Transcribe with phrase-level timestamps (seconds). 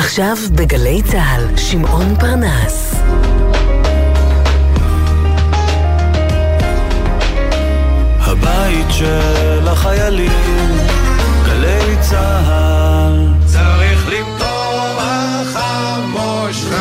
[0.00, 2.94] עכשיו בגלי צה"ל, שמעון פרנס.
[8.20, 10.78] הבית של החיילים,
[11.46, 13.28] גלי צה"ל.
[13.46, 16.74] צריך למטור החמושך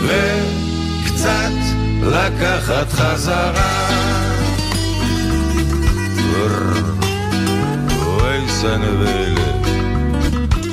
[0.00, 1.52] וקצת
[2.02, 3.88] לקחת חזרה.
[8.06, 9.66] אוי סנבלת,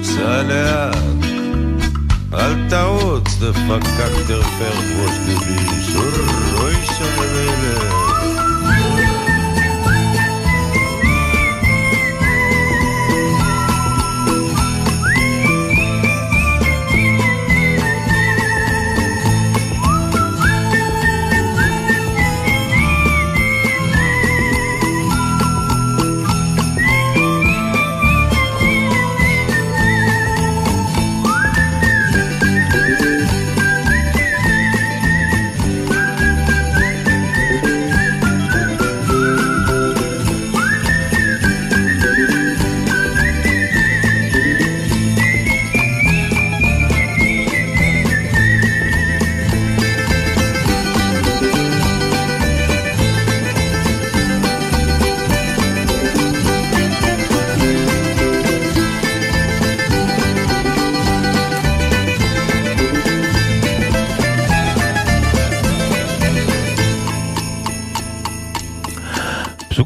[0.03, 1.14] סע לאט,
[2.39, 6.75] אל תרוץ, דפקק דרפר ראש גביש, אוי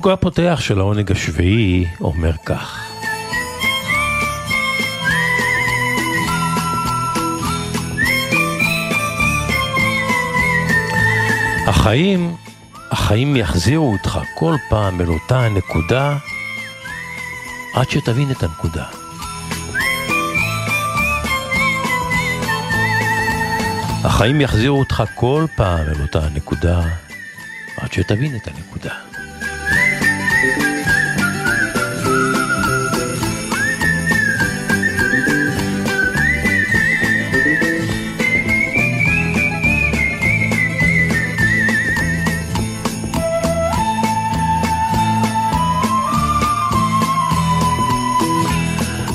[0.10, 2.80] פסוקו הפותח של העונג השביעי אומר כך:
[11.68, 12.36] החיים,
[12.92, 16.18] החיים יחזירו אותך כל פעם אל אותה הנקודה
[17.76, 18.86] עד שתבין את הנקודה.
[24.04, 26.82] החיים יחזירו אותך כל פעם אל אותה הנקודה
[27.78, 29.09] עד שתבין את הנקודה.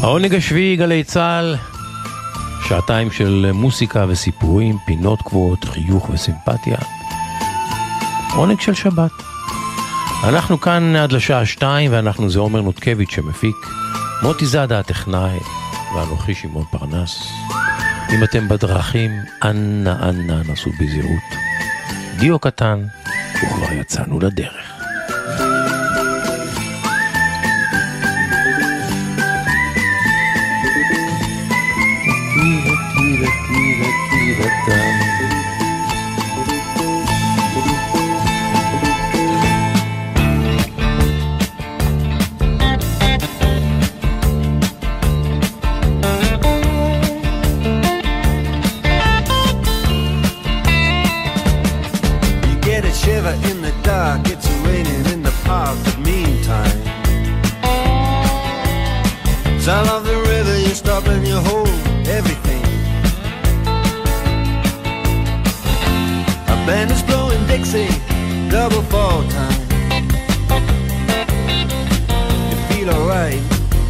[0.04, 1.56] העונג השביעי, גלי צה"ל,
[2.68, 6.76] שעתיים של מוסיקה וסיפורים, פינות קבועות, חיוך וסימפתיה.
[8.34, 9.10] עונג של שבת.
[10.24, 13.56] אנחנו כאן עד לשעה שתיים, ואנחנו זה עומר נותקביץ' שמפיק,
[14.22, 15.38] מוטי זאדה הטכנאי,
[15.94, 17.28] ואנוכי שמעון פרנס.
[18.14, 19.10] אם אתם בדרכים,
[19.44, 21.34] אנא אנא נסו בזהירות.
[22.18, 22.84] דיו קטן,
[23.36, 24.63] וכבר יצאנו לדרך.
[34.36, 34.93] that the uh,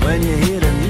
[0.05, 0.84] when you hear the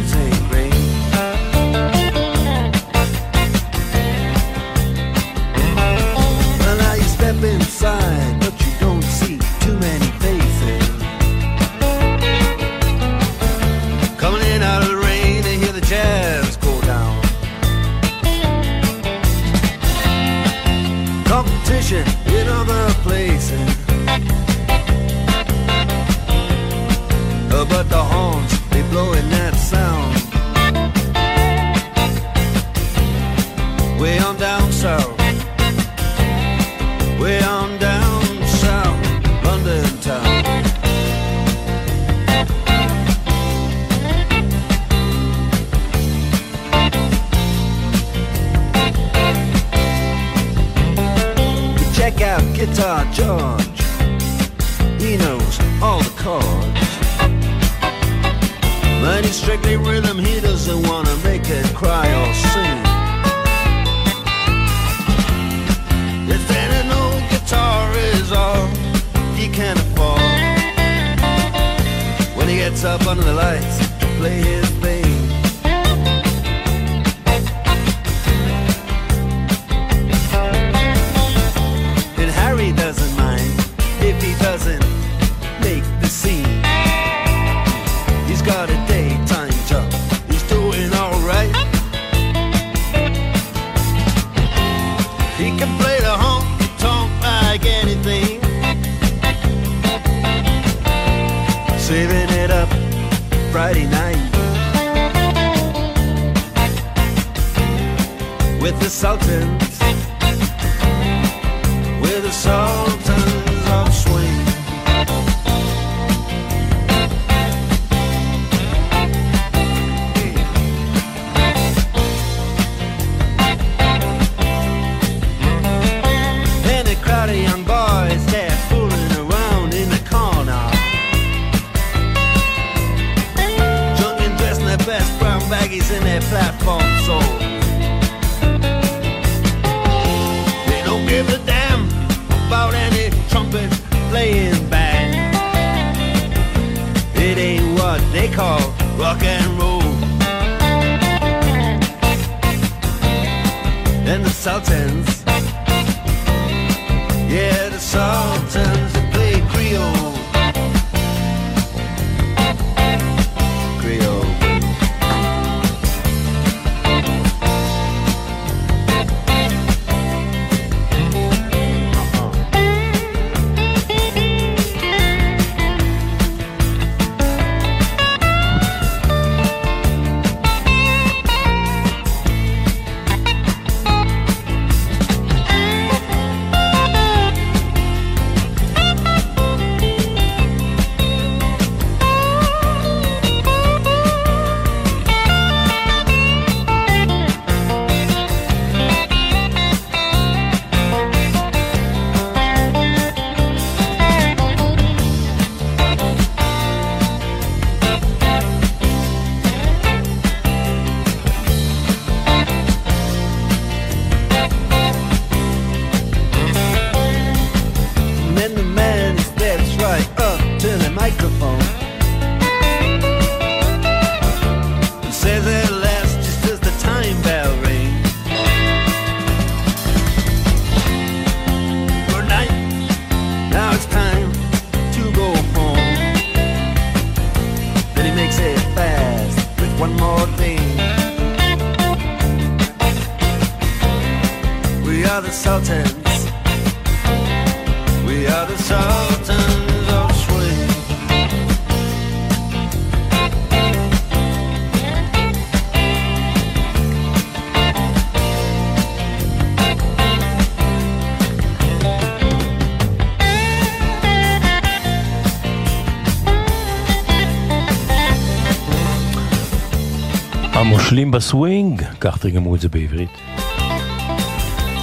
[271.25, 273.11] המושלים בסווינג, כך תרגמו את זה בעברית.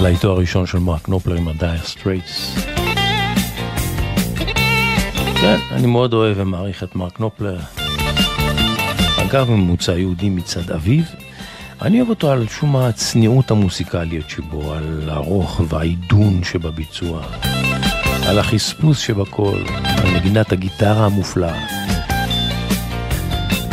[0.01, 2.55] להיטו הראשון של מרק נופלר עם הדייר סטרייטס.
[5.41, 7.59] כן, אני מאוד אוהב ומעריך את מרק נופלר.
[9.17, 11.03] אגב, ממוצע יהודי מצד אביו.
[11.81, 17.21] אני אוהב אותו על שום הצניעות המוסיקלית שבו, על הרוך והעידון שבביצוע,
[18.27, 21.81] על החספוס שבקול, על נגינת הגיטרה המופלאה.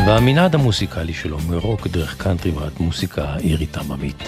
[0.07, 4.23] והמנעד המוסיקלי שלו, מרוק דרך קאנטרי ועד מוסיקה אירית עממית.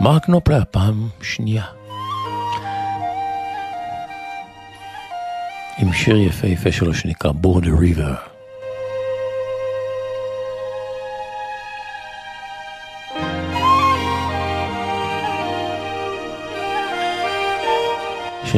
[0.00, 1.64] מרק נופלר פעם שנייה.
[5.78, 8.14] עם שיר יפהפה שלו שנקרא בורדר ריבר.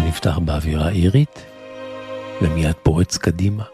[0.00, 1.45] שנפתח באווירה אירית
[2.42, 3.64] ומיד פורץ קדימה.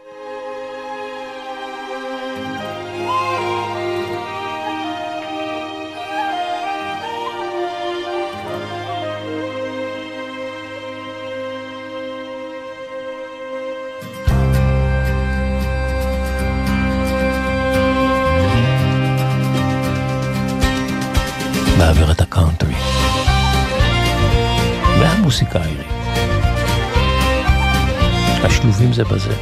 [28.96, 29.34] זה בזה.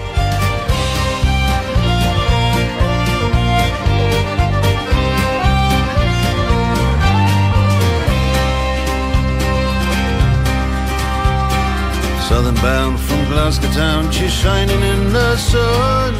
[12.30, 16.12] Southern bound from Glasgow town, she's shining in the sun.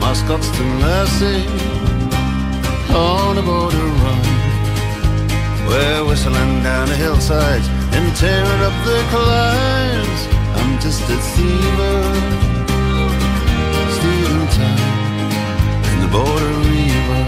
[0.00, 1.44] Mascots to Lassie
[2.94, 4.22] on a border run.
[5.68, 10.20] We're whistling down the hillsides and tearing up the climbs.
[10.58, 12.00] I'm just a steamer,
[16.17, 17.19] Border Riva.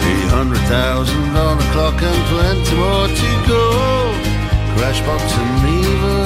[0.00, 3.64] three hundred thousand on the clock and plenty more to go.
[4.72, 6.16] Crashbox and Neva,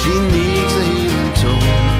[0.00, 1.90] she needs a healing tone.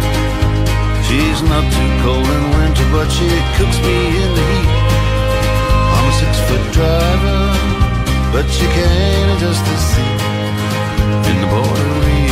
[1.07, 3.26] She's not too cold in winter, but she
[3.59, 4.71] cooks me in the heat.
[5.95, 7.43] I'm a six-foot driver,
[8.31, 10.21] but she can't adjust the seat
[11.31, 12.32] in the Border Riva.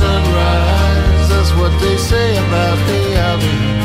[0.00, 3.78] Sunrise, that's what they say about the Albion.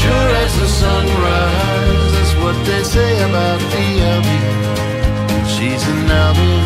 [0.00, 4.56] Sure as the sunrise, that's what they say about the Albion.
[5.54, 6.64] She's an Albion,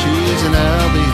[0.00, 1.11] she's an Albion.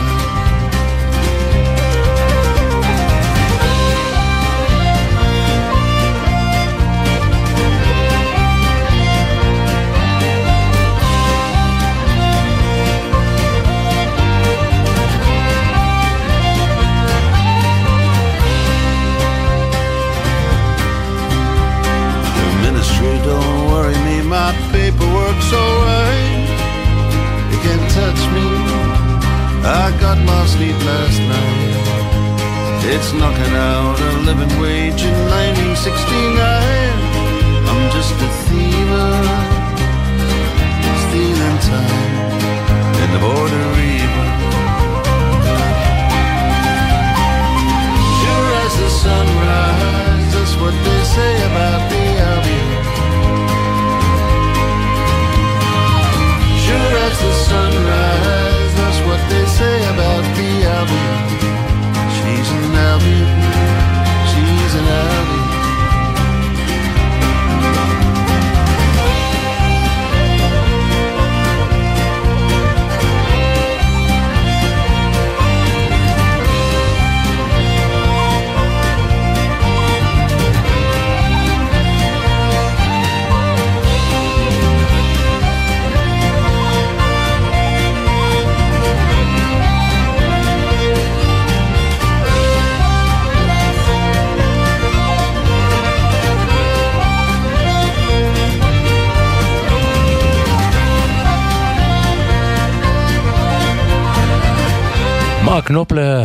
[105.79, 106.23] נופלר.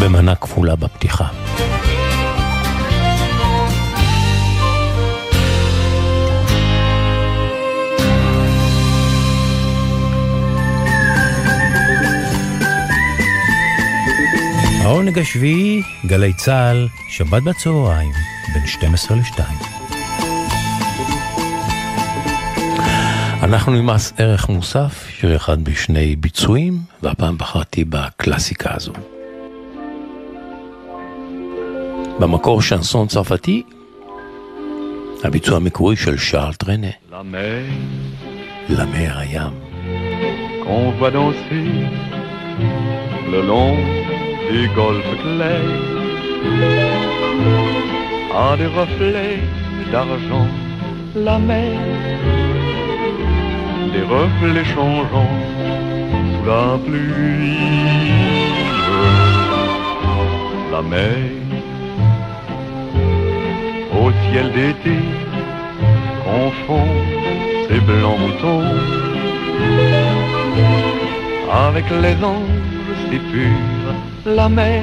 [0.00, 1.26] במנה כפולה בפתיחה.
[14.82, 18.12] העונג השביעי, גלי צה"ל, שבת בצהריים,
[18.54, 19.70] בין 12 ל-2.
[23.42, 28.92] אנחנו עם מס ערך מוסף, שיר אחד בשני ביצועים, והפעם בחרתי בקלאסיקה הזו.
[32.20, 33.62] במקור שנסון צרפתי,
[35.24, 36.90] הביצוע המקורי של שארל טרנה,
[38.68, 39.52] למר הים.
[40.64, 41.70] qu'on voit danser
[43.34, 43.76] le long
[44.50, 45.82] des golfes clairs
[48.46, 49.40] a des reflets
[49.92, 50.48] d'argent.
[51.26, 51.89] La mer,
[54.10, 55.36] reflets changeants
[56.32, 57.58] sous la pluie.
[60.72, 61.30] La mer,
[64.02, 64.98] au ciel d'été,
[66.24, 66.88] confond
[67.68, 68.64] ses blancs moutons
[71.66, 72.60] avec les anges
[73.10, 73.94] si purs,
[74.26, 74.82] la mer,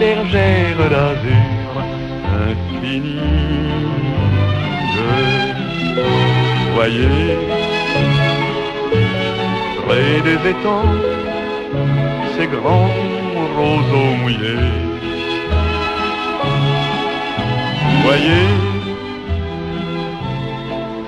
[0.00, 1.45] bergère d'azur
[6.76, 7.38] Voyez,
[9.86, 10.92] près des étangs,
[12.36, 12.90] ces grands
[13.56, 14.74] roseaux mouillés.
[18.04, 18.48] Voyez,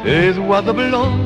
[0.07, 1.21] ces oiseaux blancs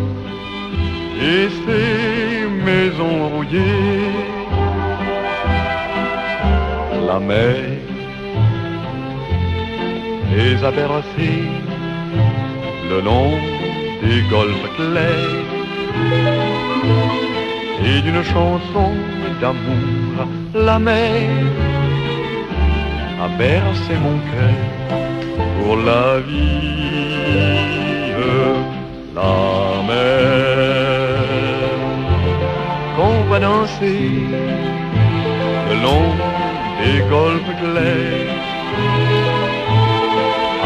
[1.20, 4.10] et ces maisons rouillées.
[7.06, 7.54] La mer
[10.34, 11.44] les a bercés
[12.90, 13.51] le long
[14.02, 15.50] des golfes clairs
[17.84, 18.90] et d'une chanson
[19.40, 21.30] d'amour, la mer
[23.24, 24.58] a bercé mon cœur
[25.58, 26.62] pour la vie.
[29.14, 31.18] La mer
[32.96, 34.02] qu'on va danser
[35.68, 36.08] le long
[36.80, 38.42] des golfes clairs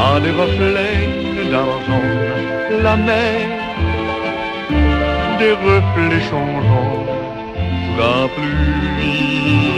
[0.08, 3.48] à des reflets d'argent, la mer,
[5.38, 7.06] des reflets changeants
[7.82, 9.70] sous la pluie,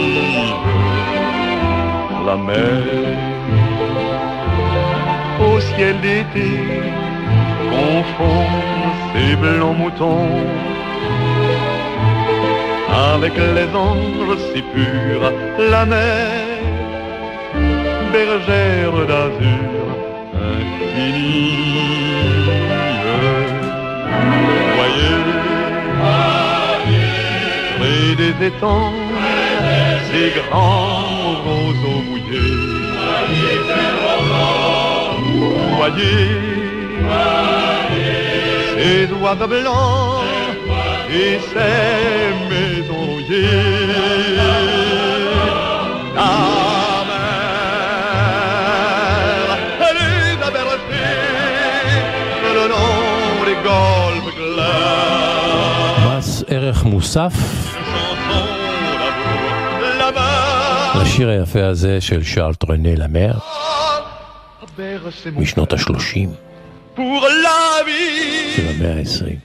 [2.25, 2.83] la mer,
[5.39, 6.51] au ciel d'été,
[7.69, 8.45] confond
[9.13, 10.29] ces blancs moutons.
[13.13, 15.31] Avec les anges si purs,
[15.71, 16.27] la mer,
[18.11, 19.85] bergère d'azur
[20.33, 22.08] infinie.
[27.77, 28.93] Près des étangs,
[30.11, 32.59] ces grands roseaux mouillés.
[35.77, 36.29] Voyez,
[38.75, 40.23] ces oiseaux blancs
[41.11, 43.99] et ces maisons rouillées.
[56.69, 57.33] ערך מוסף.
[61.01, 63.31] לשיר היפה הזה של שארל טרנה למר
[65.35, 66.29] משנות השלושים.
[68.55, 69.39] של המאה העשרים.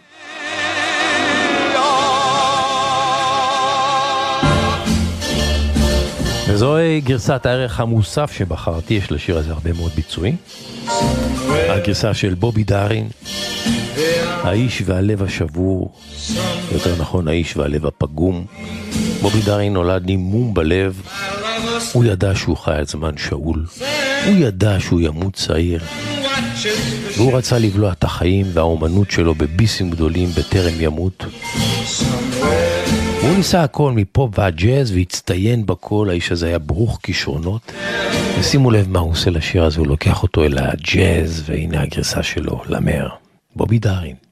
[6.48, 10.36] וזוהי גרסת הערך המוסף שבחרתי, יש לשיר הזה הרבה מאוד ביצועים.
[11.68, 13.08] הגרסה של בובי דארין,
[14.44, 15.92] האיש והלב השבור,
[16.72, 18.44] יותר נכון האיש והלב הפגום.
[19.22, 21.02] בובי דארין נולד עם מום בלב,
[21.92, 23.66] הוא ידע שהוא חי על זמן שאול,
[24.26, 25.80] הוא ידע שהוא ימות צעיר,
[27.16, 31.24] והוא רצה לבלוע את החיים והאומנות שלו בביסים גדולים בטרם ימות.
[33.20, 37.72] והוא ניסה הכל מפופ ועד ג'אז והצטיין בכל, האיש הזה היה ברוך כישרונות.
[38.38, 42.62] ושימו לב מה הוא עושה לשיר הזה, הוא לוקח אותו אל הג'אז, והנה הגרסה שלו,
[42.68, 43.08] למר.
[43.56, 44.23] בובי דארין.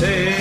[0.00, 0.39] say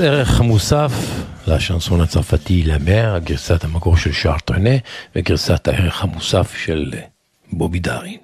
[0.00, 0.92] ערך מוסף
[1.46, 4.70] לשנסון הצרפתי למר, גרסת המקור של שארל טרנה
[5.16, 6.92] וגרסת הערך המוסף של
[7.52, 8.16] בובי דארין.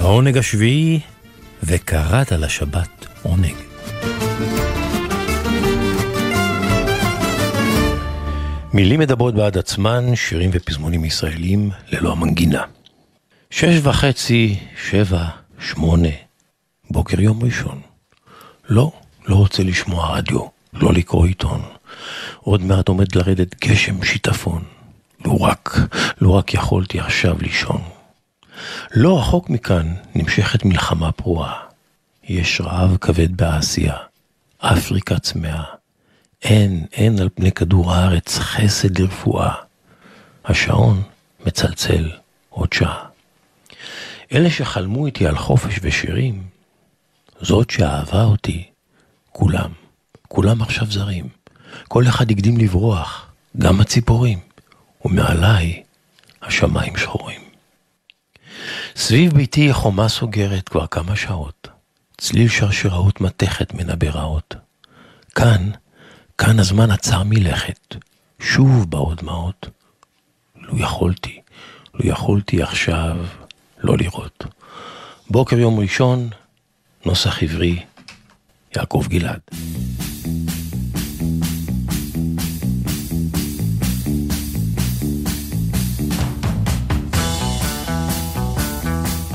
[0.00, 1.00] העונג השביעי,
[1.62, 3.54] וקראת לשבת עונג.
[8.72, 12.75] מילים מדברות בעד עצמן, שירים ופזמונים ישראלים ללא המנגינה.
[13.56, 14.58] שש וחצי,
[14.90, 15.24] שבע,
[15.58, 16.08] שמונה,
[16.90, 17.80] בוקר יום ראשון.
[18.68, 18.92] לא,
[19.26, 20.40] לא רוצה לשמוע רדיו,
[20.72, 21.62] לא לקרוא עיתון.
[22.40, 24.64] עוד מעט עומד לרדת גשם שיטפון.
[25.24, 25.70] לו רק,
[26.20, 27.82] לו רק יכולתי עכשיו לישון.
[28.94, 31.60] לא רחוק מכאן נמשכת מלחמה פרועה.
[32.24, 33.94] יש רעב כבד באסיה,
[34.58, 35.64] אפריקה צמאה.
[36.42, 39.52] אין, אין על פני כדור הארץ חסד לרפואה.
[40.44, 41.02] השעון
[41.46, 42.10] מצלצל
[42.50, 43.15] עוד שעה.
[44.32, 46.42] אלה שחלמו איתי על חופש ושירים,
[47.40, 48.64] זאת שאהבה אותי,
[49.32, 49.70] כולם,
[50.28, 51.28] כולם עכשיו זרים.
[51.88, 54.38] כל אחד הקדים לברוח, גם הציפורים,
[55.04, 55.82] ומעליי
[56.42, 57.40] השמיים שחורים.
[58.96, 61.68] סביב ביתי חומה סוגרת כבר כמה שעות,
[62.18, 64.54] צליל שרשראות מתכת מן הביראות.
[65.34, 65.70] כאן,
[66.38, 67.96] כאן הזמן עצר מלכת,
[68.40, 69.68] שוב באו דמעות.
[70.56, 71.40] לו יכולתי,
[71.94, 73.16] לו יכולתי עכשיו
[73.78, 74.44] לא לראות.
[75.30, 76.28] בוקר יום ראשון,
[77.06, 77.78] נוסח עברי,
[78.76, 79.40] יעקב גלעד.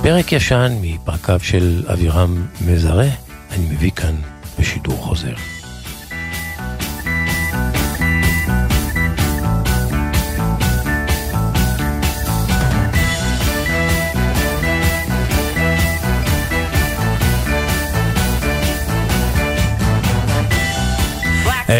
[0.04, 3.08] פרק ישן מפרקיו של אבירם מזרה,
[3.51, 4.15] אני מביא כאן
[4.60, 5.61] בשידור חוזר.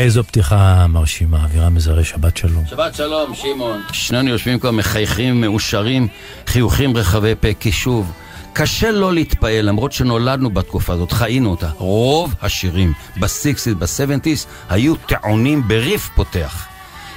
[0.02, 2.64] איזו פתיחה מרשימה, אווירה מזרה, שבת שלום.
[2.70, 3.82] שבת שלום, שמעון.
[3.92, 6.08] שנינו יושבים כבר מחייכים, מאושרים,
[6.48, 8.12] חיוכים רחבי פה, כי שוב,
[8.54, 11.70] קשה לא להתפעל, למרות שנולדנו בתקופה הזאת, חיינו אותה.
[11.78, 16.68] רוב השירים בסיקסיס, בסבנטיס, היו טעונים בריף פותח.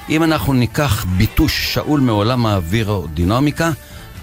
[0.08, 3.70] אם אנחנו ניקח ביטוש שאול מעולם האווירודינמיקה,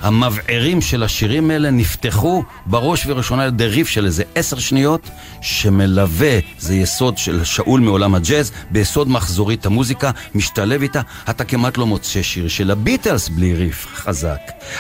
[0.02, 5.10] המבערים של השירים האלה נפתחו בראש ובראשונה על ידי ריף של איזה עשר שניות,
[5.42, 11.02] שמלווה, זה יסוד של שאול מעולם הג'אז, ביסוד מחזורית המוזיקה, משתלב איתה.
[11.30, 14.40] אתה כמעט לא מוצא שיר של הביטלס בלי ריף חזק.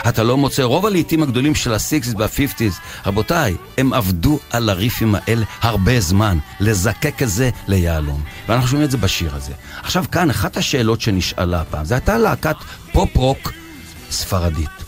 [0.10, 4.70] אתה לא מוצא, רוב הלהיטים הגדולים של ה sixties וה fifties, רבותיי, הם עבדו על
[4.70, 8.24] הריפים האלה הרבה זמן, לזקק את זה ליהלום.
[8.48, 9.54] ואנחנו שומעים את זה בשיר הזה.
[9.84, 12.56] עכשיו כאן, אחת השאלות שנשאלה פעם, זו הייתה להקת
[12.92, 13.52] פופ-רוק
[14.12, 14.81] ספרדית.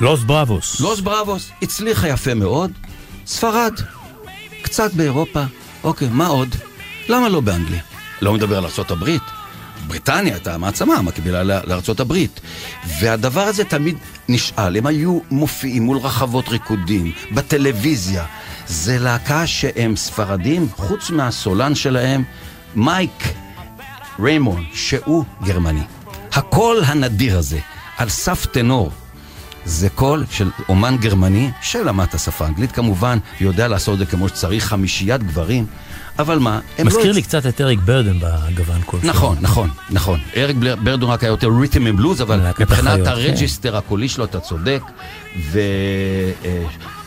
[0.00, 0.80] לוס בראבוס.
[0.80, 2.72] לוס בראבוס, הצליחה יפה מאוד.
[3.26, 3.72] ספרד,
[4.62, 5.42] קצת באירופה,
[5.84, 6.56] אוקיי, מה עוד?
[7.08, 7.80] למה לא באנגליה?
[8.22, 9.16] לא מדבר על ארה"ב.
[9.86, 11.60] בריטניה הייתה המעצמה המקבילה
[12.00, 12.40] הברית.
[13.00, 13.96] והדבר הזה תמיד
[14.28, 18.24] נשאל, הם היו מופיעים מול רחבות ריקודים, בטלוויזיה.
[18.66, 22.24] זה להקה שהם ספרדים, חוץ מהסולן שלהם,
[22.74, 23.34] מייק
[24.22, 25.82] ריימון, שהוא גרמני.
[26.32, 27.58] הקול הנדיר הזה,
[27.96, 28.90] על סף טנור,
[29.64, 34.28] זה קול של אומן גרמני שלמד את השפה האנגלית כמובן, ויודע לעשות את זה כמו
[34.28, 35.66] שצריך, חמישיית גברים,
[36.18, 37.12] אבל מה, הם מזכיר לא...
[37.12, 39.10] לי קצת את אריק ברדן בגוון קול שלו.
[39.10, 40.20] נכון, נכון, נכון.
[40.36, 43.12] אריק ברדון רק היה יותר rhythm and blues, אבל מבחינת החיות, כן.
[43.12, 44.82] ה register הקולי שלו אתה צודק.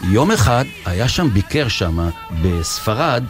[0.03, 2.09] ויום אחד היה שם, ביקר שם
[2.41, 3.23] בספרד,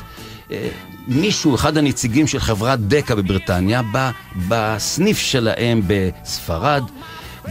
[0.51, 0.67] אה,
[1.07, 3.81] מישהו, אחד הנציגים של חברת דקה בבריטניה,
[4.47, 6.83] בסניף שלהם בספרד,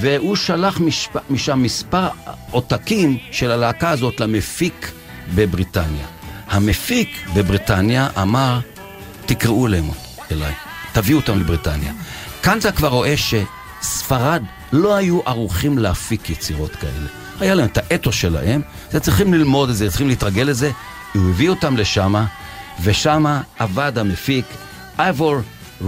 [0.00, 1.16] והוא שלח משפ...
[1.30, 2.08] משם מספר
[2.50, 4.92] עותקים של הלהקה הזאת למפיק
[5.34, 6.06] בבריטניה.
[6.48, 8.60] המפיק בבריטניה אמר,
[9.26, 9.88] תקראו להם
[10.32, 10.52] אליי,
[10.92, 11.92] תביאו אותם לבריטניה.
[12.42, 17.08] כאן אתה כבר רואה שספרד לא היו ערוכים להפיק יצירות כאלה.
[17.40, 20.70] היה להם את האתוס שלהם, זה צריכים ללמוד את זה, צריכים להתרגל לזה.
[21.14, 22.26] הוא הביא אותם לשמה,
[22.82, 24.44] ושמה עבד המפיק
[24.98, 25.36] אייבור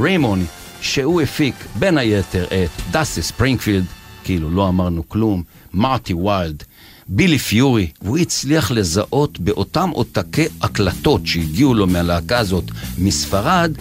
[0.00, 0.46] ריימון,
[0.84, 3.84] שהוא הפיק בין היתר את דאסי ספרינגפילד,
[4.24, 5.42] כאילו לא אמרנו כלום,
[5.74, 6.62] מרטי ויילד,
[7.08, 12.64] בילי פיורי, והוא הצליח לזהות באותם עותקי הקלטות שהגיעו לו מהלהקה הזאת
[12.98, 13.72] מספרד,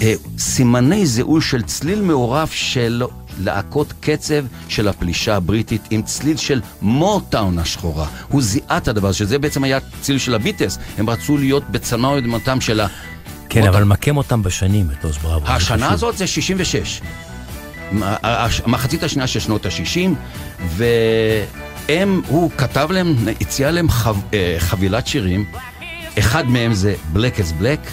[0.00, 3.02] אה, סימני זיהוי של צליל מעורב של
[3.40, 8.08] להקות קצב של הפלישה הבריטית עם צליל של מוטאון השחורה.
[8.28, 12.60] הוא זיהה את הדבר שזה בעצם היה צליל של הביטלס, הם רצו להיות בצנוע ודמותם
[12.60, 12.86] של ה...
[13.48, 13.66] כן.
[13.66, 15.48] אבל מקם אותם בשנים, את לוס בראבוס.
[15.48, 15.92] זה השנה.
[15.92, 17.00] הזאת זה 66.
[18.02, 20.10] המחצית השנייה של שנות ה-60,
[20.76, 25.44] והם, הוא כתב להם, הציע להם חב, אה, חבילת שירים,
[26.18, 27.88] אחד מהם זה Black as Black,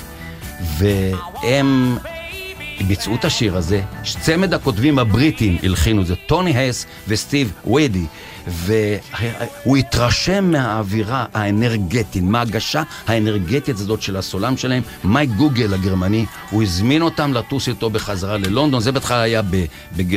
[0.78, 1.98] והם
[2.88, 3.82] ביצעו את השיר הזה,
[4.22, 8.06] צמד הכותבים הבריטים הלחינו את זה, טוני הייס וסטיב ווידי,
[8.48, 17.02] והוא התרשם מהאווירה האנרגטית, מההגשה האנרגטית הזאת של הסולם שלהם, מייק גוגל הגרמני, הוא הזמין
[17.02, 19.42] אותם לטוס איתו בחזרה ללונדון, זה בהתחלה היה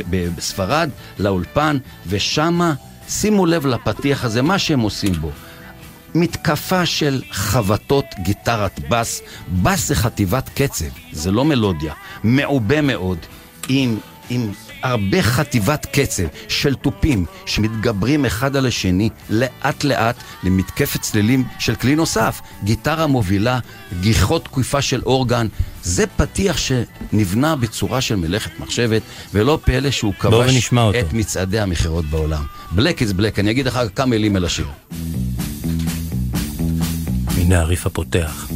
[0.09, 2.73] בספרד, לאולפן, ושמה,
[3.09, 5.31] שימו לב לפתיח הזה, מה שהם עושים בו.
[6.15, 9.21] מתקפה של חבטות גיטרת בס.
[9.63, 11.93] בס זה חטיבת קצב, זה לא מלודיה.
[12.23, 13.17] מעובה מאוד,
[13.69, 13.97] עם,
[14.29, 14.51] עם
[14.87, 21.95] הרבה חטיבת קצב של תופים שמתגברים אחד על השני לאט לאט למתקפת צלילים של כלי
[21.95, 22.41] נוסף.
[22.63, 23.59] גיטרה מובילה,
[23.99, 25.47] גיחות תקופה של אורגן.
[25.83, 29.01] זה פתיח שנבנה בצורה של מלאכת מחשבת,
[29.33, 30.99] ולא פלא שהוא כבש ונשמע אותו.
[30.99, 32.43] את מצעדי המכירות בעולם.
[32.71, 34.67] בלק איז בלק, אני אגיד לך כמה מילים על השיר.
[37.37, 38.47] הנה הריף הפותח.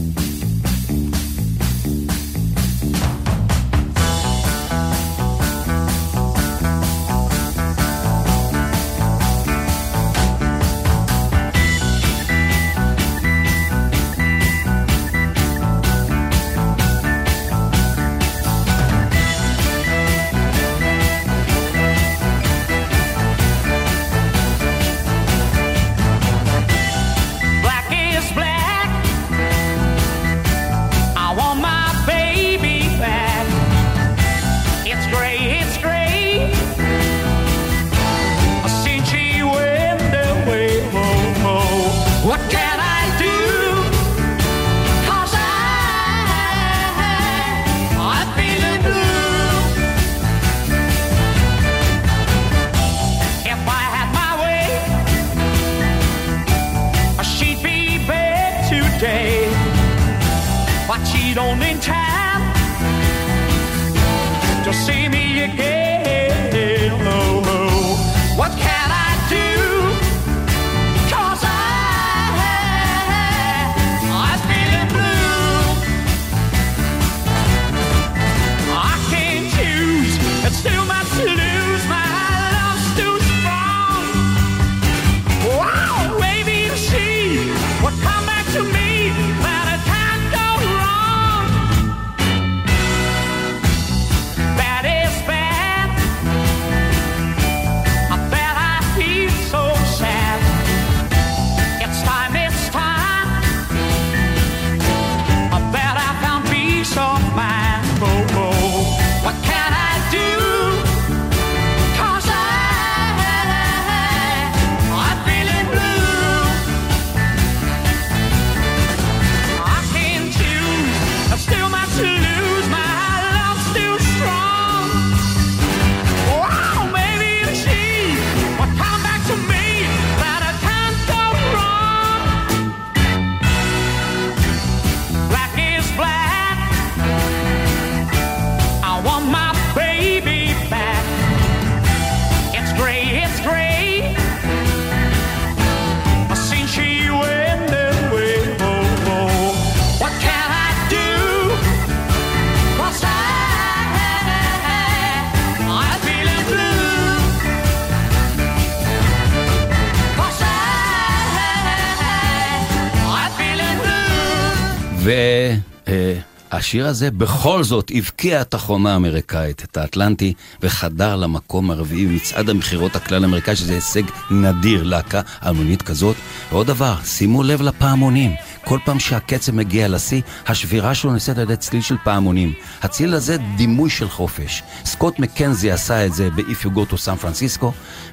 [166.72, 172.96] והשיר הזה בכל זאת הבקיע את החומה האמריקאית, את האטלנטי, וחדר למקום הרביעי במצעד המכירות
[172.96, 176.16] הכלל האמריקאי, שזה הישג נדיר, להקה אלמונית כזאת.
[176.52, 178.36] ועוד דבר, שימו לב לפעמונים.
[178.66, 182.54] כל פעם שהקצב מגיע לשיא, השבירה שלו נעשית על ידי צליל של פעמונים.
[182.82, 184.64] הצליל הזה דימוי של חופש.
[184.86, 187.66] סקוט מקנזי עשה את זה ב-If You Go to San Francisco.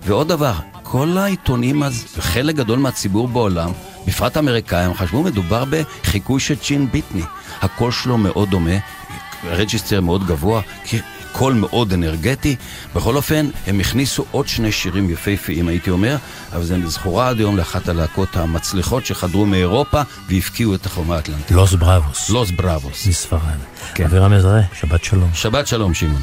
[0.07, 3.71] ועוד דבר, כל העיתונים אז, וחלק גדול מהציבור בעולם,
[4.09, 7.23] בפרט האמריקאים, חשבו מדובר בחיקוי של ג'ין פיטני.
[7.63, 8.77] הקול שלו מאוד דומה,
[9.45, 10.61] register מאוד גבוה,
[11.33, 12.57] קול מאוד אנרגטי.
[12.95, 16.17] בכל אופן, הם הכניסו עוד שני שירים יפהפיים, הייתי אומר,
[16.53, 21.51] אבל זה זכורה עד היום לאחת הלהקות המצליחות שחדרו מאירופה והבקיעו את החומה האטלנטית.
[21.51, 22.31] לוס בראבוס.
[22.31, 23.07] לוס בראבוס.
[23.07, 23.41] מספרד.
[23.95, 24.05] כן.
[24.05, 25.31] אבירם עזרא, שבת שלום.
[25.35, 26.23] שבת שלום, שמעון.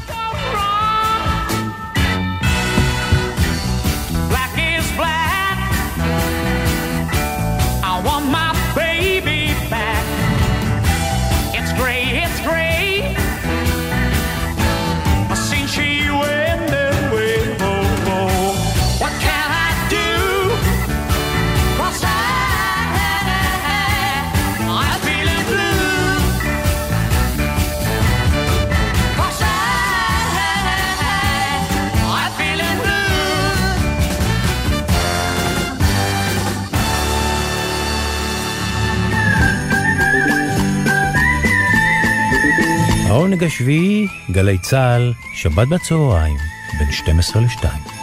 [43.46, 46.36] השביעי, גלי צה"ל, שבת בצהריים,
[46.78, 47.95] בין 12 ל-2.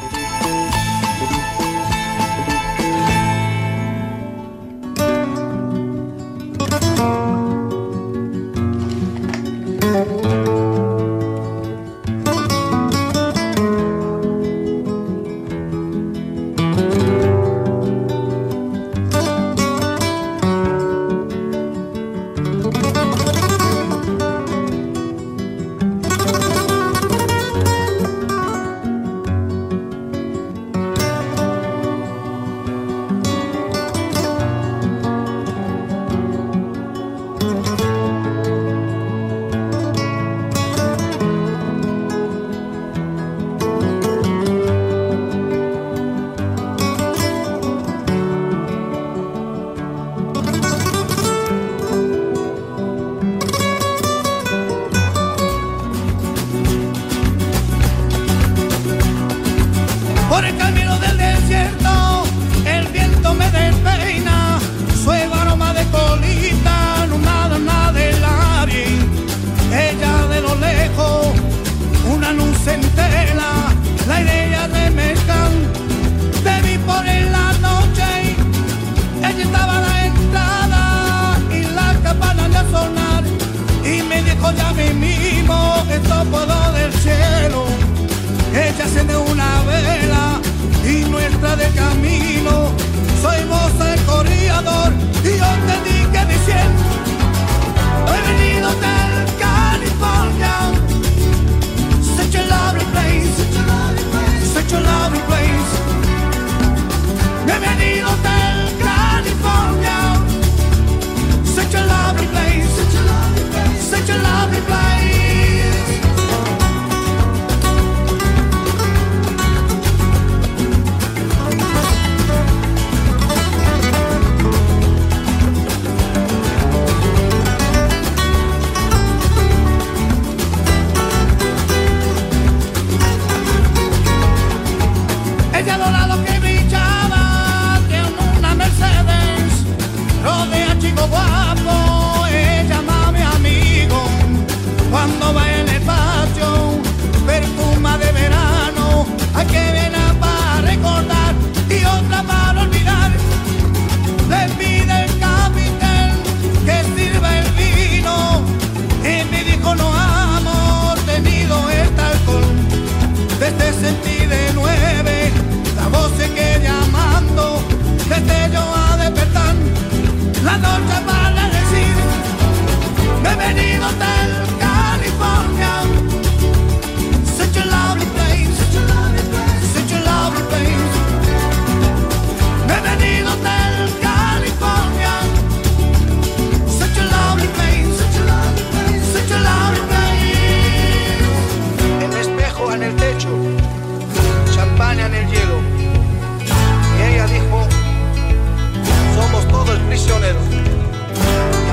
[200.03, 200.43] misioneros.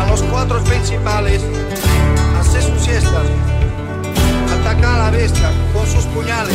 [0.00, 1.42] A los cuatro principales,
[2.38, 3.26] hace sus siestas,
[4.60, 6.54] ataca a la bestia con sus puñales,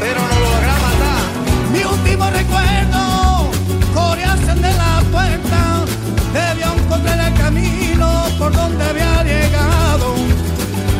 [0.00, 1.22] pero no logra matar.
[1.72, 3.50] Mi último recuerdo,
[3.94, 5.84] corearse de la puerta,
[6.32, 10.14] debió encontrar el camino por donde había llegado.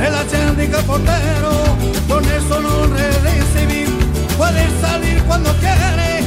[0.00, 1.52] El acérdico portero,
[2.08, 3.88] con eso no recibir,
[4.38, 6.19] puede salir cuando quiere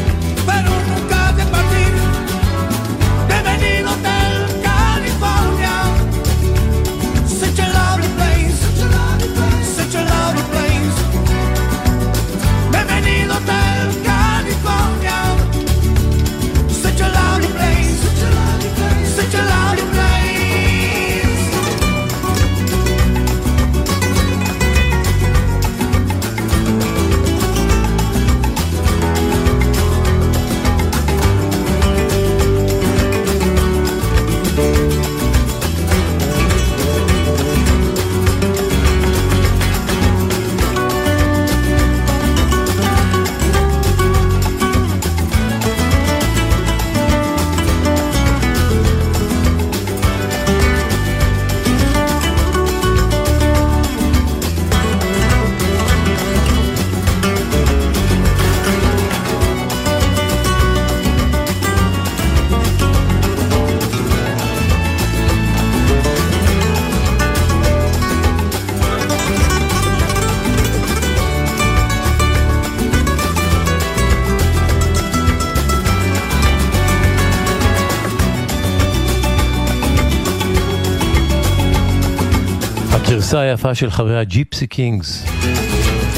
[83.33, 85.25] טיסה יפה של חברי הג'יפסי קינגס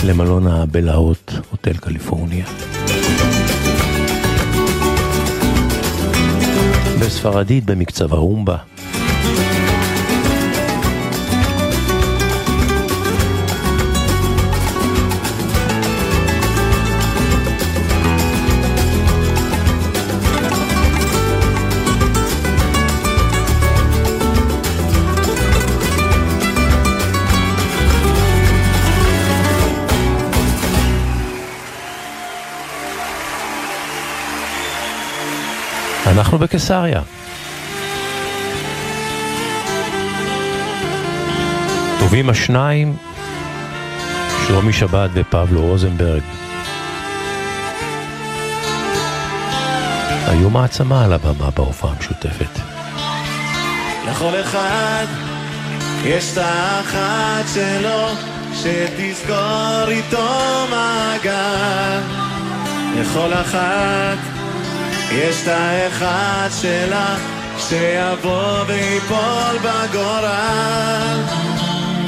[0.05, 2.45] למלון הבלהות, הוטל קליפורניה.
[6.99, 8.57] בספרדית במקצב הרומבה.
[36.17, 37.01] אנחנו בקיסריה.
[41.99, 42.95] טובים השניים,
[44.47, 46.21] שלומי שבת ופבלו רוזנברג.
[50.27, 52.59] היו מעצמה על הבמה בהופעה המשותפת.
[54.07, 55.05] לכל אחד
[56.03, 58.07] יש את האחת שלו,
[58.53, 60.27] שתזכור איתו
[60.69, 61.99] מעגל.
[62.95, 64.44] לכל אחת
[65.17, 67.15] יש את האחד שלה,
[67.57, 71.21] שיבוא ויפול בגורל.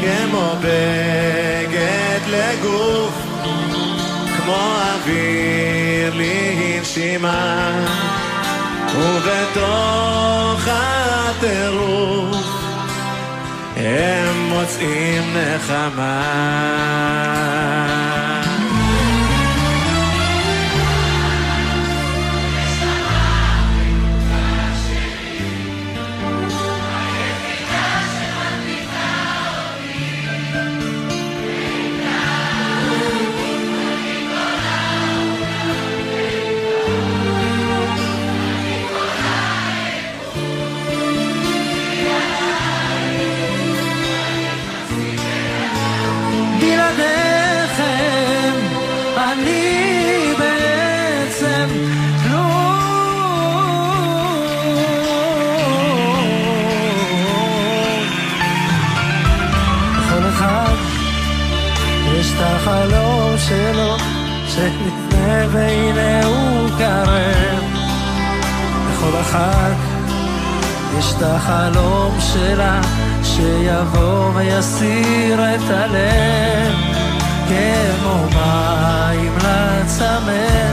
[0.02, 3.14] כמו בגד לגוף,
[4.38, 4.56] כמו
[4.94, 7.72] אוויר לנשימה.
[8.96, 12.38] ובתוך הטירוף
[13.76, 16.48] הם מוצאים נחמה.
[64.58, 67.64] שנפנה והנה הוא קרב.
[68.90, 69.76] לכל אחת
[71.00, 72.82] יש את החלום שלה
[73.24, 76.76] שיבוא ויסיר את הלב
[77.48, 80.72] כמו מים לצמא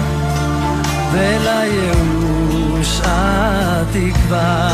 [1.12, 4.68] ולייאוש התקווה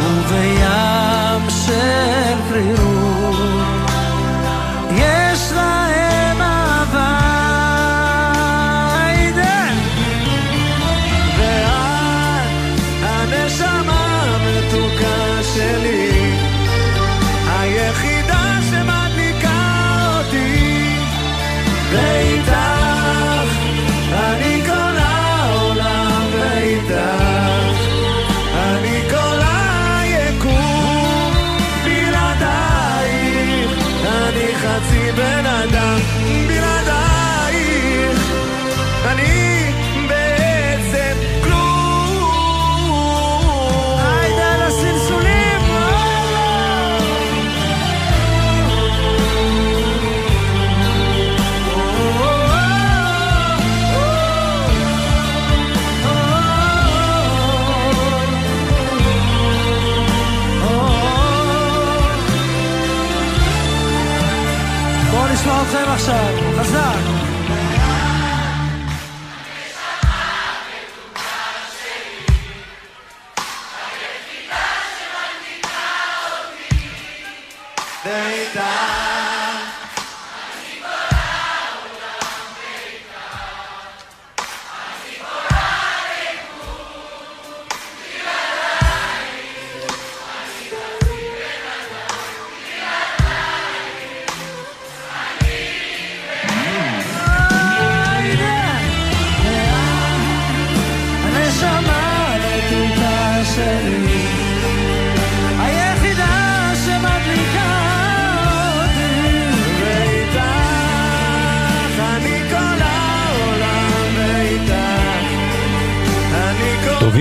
[0.00, 3.75] ובים של קרירות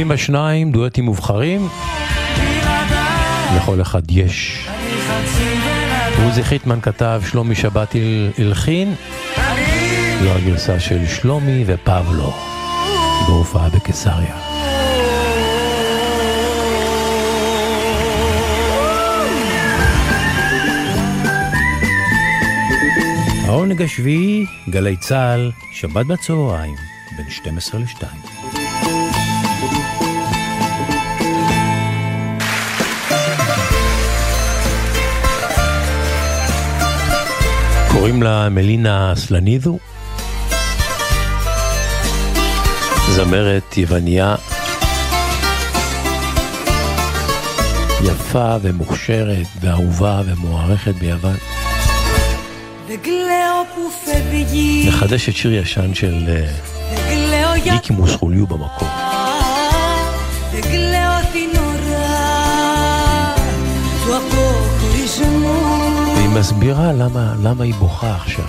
[0.06, 1.68] טובים השניים, דואטים מובחרים,
[3.58, 4.68] לכל אחד יש.
[6.24, 8.96] עוזי חיטמן כתב, שלומי שבת הל- הלחין,
[10.24, 12.34] זו הגרסה של שלומי ופבלו,
[13.28, 14.36] בהופעה בקיסריה.
[23.46, 26.76] העונג השביעי, גלי צה"ל, שבת בצהריים,
[27.18, 28.65] בין 12 ל-2.
[37.92, 39.80] קוראים לה מלינה סלנידו,
[43.10, 44.36] זמרת יווניה
[48.04, 51.36] יפה ומוכשרת ואהובה ומוערכת ביוון.
[54.88, 58.95] מחדש את שיר ישן של אה, ניקי מוסחוליו במקום.
[60.65, 63.35] Δεν κλαίω την ώρα
[64.05, 65.59] του αποχωρισμού
[66.15, 68.45] והיא מסבירה למה, למה היא בוכה עכשיו.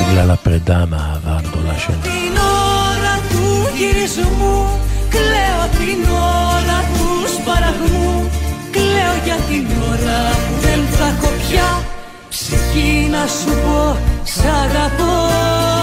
[0.00, 2.02] בגלל הפרידה מהאהבה הגדולה שלה.
[2.02, 4.66] Την ώρα του γυρισμού
[5.10, 8.30] Κλαίω την ώρα του σπαραγμού
[8.70, 11.82] Κλαίω για την ώρα που δεν θα έχω πια
[12.28, 15.75] Ψυχή να σου πω σ' αγαπώ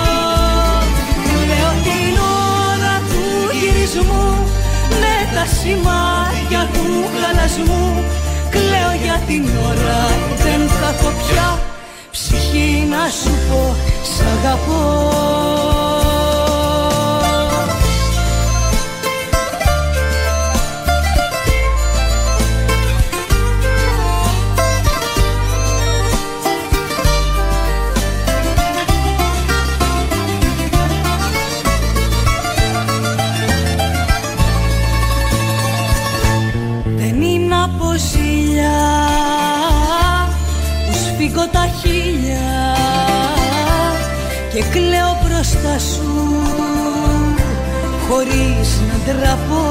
[3.94, 4.46] Γυρισμού
[5.00, 6.86] Με τα σημάδια του
[7.20, 8.04] χαλασμού
[8.50, 11.58] Κλαίω για την ώρα που δεν θα έχω πια
[12.10, 15.83] Ψυχή να σου πω σ' αγαπώ
[49.04, 49.62] χωρίς να ντραπώ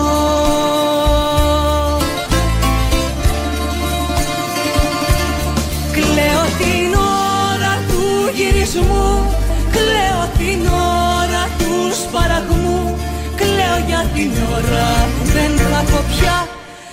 [5.91, 9.35] Κλαίω την ώρα του γυρισμού
[9.71, 12.97] Κλαίω την ώρα τους σπαραγμού
[13.35, 16.47] Κλαίω για την ώρα που δεν θα έχω πια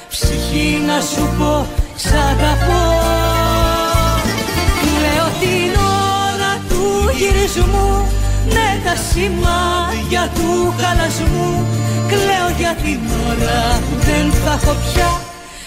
[0.09, 1.67] Ψυχή να σου πω
[1.97, 3.00] σ' αγαπώ
[9.12, 11.66] σημάδια του χαλασμού
[12.08, 13.00] Κλαίω για την
[13.30, 15.22] ώρα που δεν θα έχω πια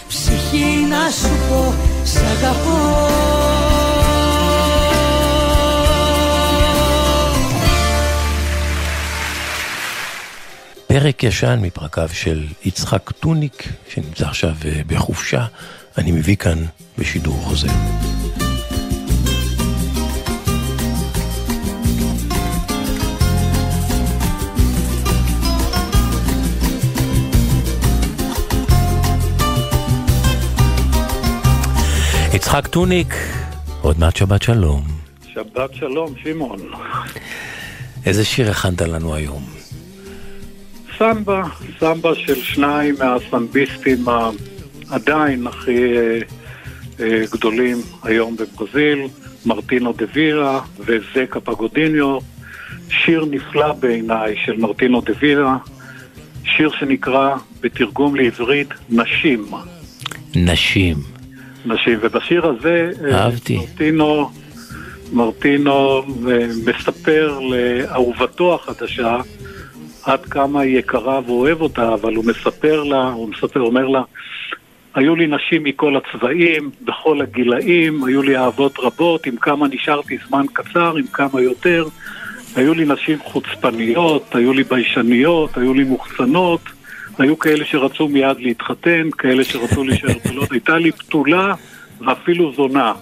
[0.08, 3.08] Ψυχή να σου πω σ' αγαπώ
[10.88, 15.46] פרק ישן מפרקיו של יצחק טוניק, שנמצא עכשיו אה, בחופשה,
[15.98, 16.64] אני מביא כאן
[16.98, 17.68] בשידור חוזר.
[32.57, 33.13] יצחק טוניק,
[33.81, 34.83] עוד מעט שבת שלום.
[35.33, 36.59] שבת שלום, שמעון.
[38.05, 39.43] איזה שיר הכנת לנו היום?
[40.97, 41.43] סמבה,
[41.79, 44.29] סמבה של שניים מהסמביסטים ה-
[44.89, 46.19] עדיין הכי אה,
[46.99, 48.99] אה, גדולים היום בברזיל,
[49.45, 52.17] מרטינו דה וירה וזקה פגודיניו.
[52.89, 55.57] שיר נפלא בעיניי של מרטינו דה וירה,
[56.43, 59.45] שיר שנקרא בתרגום לעברית נשים.
[60.35, 61.12] נשים.
[61.65, 63.57] נשים, ובשיר הזה אה, אהבתי.
[63.57, 64.29] מרטינו,
[65.13, 69.17] מרטינו אה, מספר לאהובתו החדשה
[70.03, 74.01] עד כמה היא יקרה ואוהב אותה, אבל הוא מספר לה, הוא מספר, אומר לה,
[74.95, 80.45] היו לי נשים מכל הצבעים, בכל הגילאים, היו לי אהבות רבות, עם כמה נשארתי זמן
[80.53, 81.85] קצר, עם כמה יותר.
[82.55, 86.61] היו לי נשים חוצפניות, היו לי ביישניות, היו לי מוחצנות,
[87.19, 91.53] היו כאלה שרצו מיד להתחתן, כאלה שרצו להישאר בתולות, הייתה לי בתולה
[91.99, 92.93] ואפילו זונה.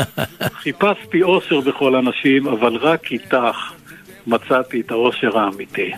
[0.62, 3.72] חיפשתי אושר בכל הנשים, אבל רק איתך
[4.28, 5.90] מצאתי את האושר האמיתי.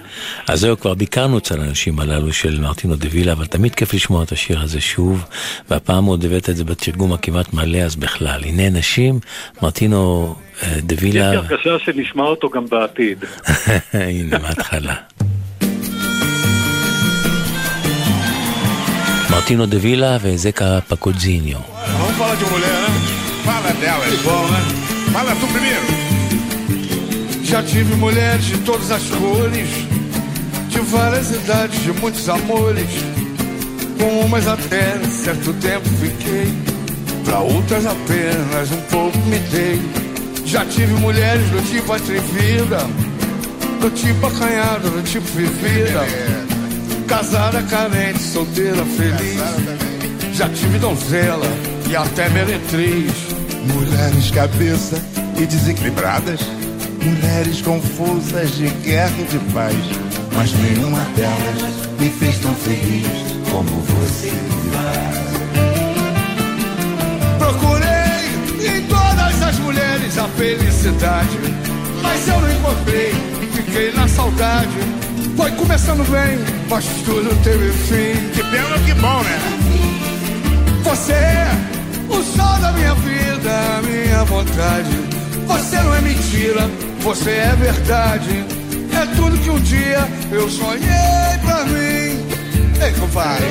[0.49, 4.25] אז זהו, כבר ביקרנו אצל האנשים הללו של מרטינו דה וילה, אבל תמיד כיף לשמוע
[4.25, 5.25] את השיר הזה שוב,
[5.71, 8.41] והפעם עוד הבאת את זה בתרגום הכמעט מלא, אז בכלל.
[8.45, 9.19] הנה נשים,
[9.63, 13.25] מרטינו אה, דה יש לי וילה, הרגשה שנשמע אותו גם בעתיד.
[13.93, 14.95] הנה, מההתחלה.
[19.31, 21.65] Martino de Villa Vezeca Pacozinho.
[21.99, 22.89] Vamos falar de mulher, né?
[23.45, 24.61] Fala dela, é bom, né?
[25.13, 26.11] Fala tu primeiro.
[27.45, 29.69] Já tive mulheres de todas as cores,
[30.69, 32.89] de várias idades, de muitos amores.
[33.99, 36.53] Com umas até certo tempo fiquei,
[37.25, 39.81] pra outras apenas um pouco me dei.
[40.45, 42.79] Já tive mulheres do tipo atrevida,
[43.81, 46.01] do tipo acanhada, do tipo vivida.
[46.01, 46.60] É.
[47.11, 49.41] Casada, carente, solteira, feliz.
[50.33, 51.49] Já tive donzela
[51.89, 53.13] e até meretriz.
[53.75, 54.97] Mulheres cabeça
[55.37, 56.41] e desequilibradas,
[57.03, 59.75] mulheres confusas de guerra e de paz,
[60.37, 63.09] mas nenhuma delas me fez tão feliz
[63.51, 65.19] como você me faz.
[67.39, 71.39] Procurei em todas as mulheres a felicidade,
[72.03, 73.13] mas eu não encontrei,
[73.57, 74.79] fiquei na saudade.
[75.37, 78.31] Foi começando bem, mas tudo teve fim.
[78.33, 79.39] Que pena, que bom, né?
[80.85, 81.49] Você é
[82.09, 84.91] o sol da minha vida, a minha vontade.
[85.47, 86.71] Você não é mentira,
[87.01, 88.45] você é verdade.
[88.93, 92.31] É tudo que um dia eu sonhei pra mim.
[92.83, 93.47] Ei, compadre.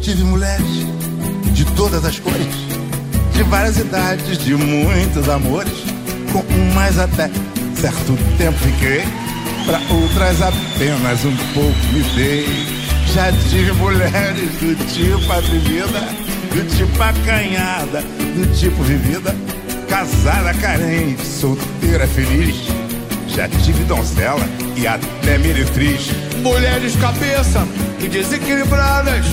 [0.00, 0.86] Tive mulheres
[1.52, 2.54] de todas as cores,
[3.36, 5.84] de várias idades, de muitos amores.
[6.32, 7.30] Com umas até
[7.74, 9.04] certo tempo fiquei,
[9.66, 12.46] para outras apenas um pouco me dei.
[13.12, 16.00] Já tive mulheres do tipo atrevida,
[16.50, 19.34] do tipo acanhada, do tipo vivida,
[19.86, 22.56] casada carente, solteira feliz.
[23.28, 24.44] Já tive donzela
[24.76, 26.08] e até meretriz.
[26.42, 27.68] Mulheres cabeça
[28.02, 29.26] e desequilibradas,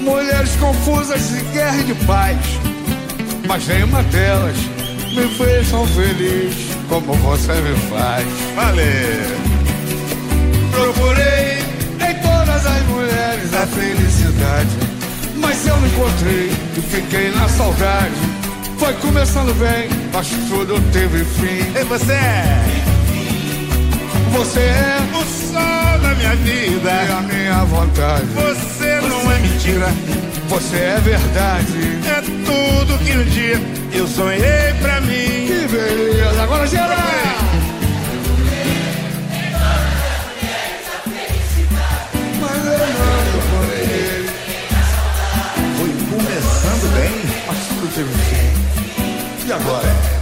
[0.00, 2.36] mulheres confusas de guerra e de paz.
[3.46, 4.56] Mas nenhuma delas
[5.14, 6.54] me fez tão feliz
[6.88, 8.26] como você me faz.
[8.54, 9.50] Valeu!
[10.70, 11.58] Procurei
[12.08, 14.70] em todas as mulheres a felicidade,
[15.36, 18.14] mas eu não encontrei e fiquei na saudade.
[18.78, 21.78] Foi começando bem, mas tudo teve fim.
[21.78, 22.79] E você?
[24.32, 28.26] Você é o sol da minha vida e a minha vontade.
[28.26, 29.88] Você não é mentira,
[30.48, 31.98] você é verdade.
[32.06, 33.60] É tudo que um dia
[33.92, 35.46] eu sonhei pra mim.
[35.46, 36.42] Que beleza!
[36.42, 37.20] Agora encontrei.
[45.76, 47.12] Foi começando bem,
[47.46, 49.46] mas tudo teve fim.
[49.46, 50.19] E agora?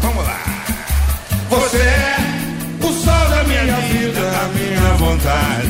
[4.99, 5.69] Vontade.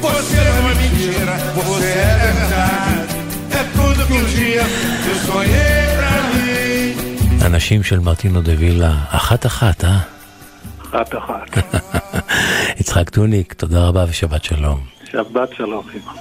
[0.00, 3.12] Você não é mentira, você é verdade.
[3.60, 4.62] É tudo que um dia
[5.08, 7.46] eu sonhei pra mim.
[7.46, 9.98] אנשים של מרטינו דה וילה, אחת-אחת, אה?
[10.90, 11.58] אחת אחת.
[12.80, 14.80] יצחק טוניק, תודה רבה ושבת שלום.
[15.12, 16.12] שבת שלום, אמא.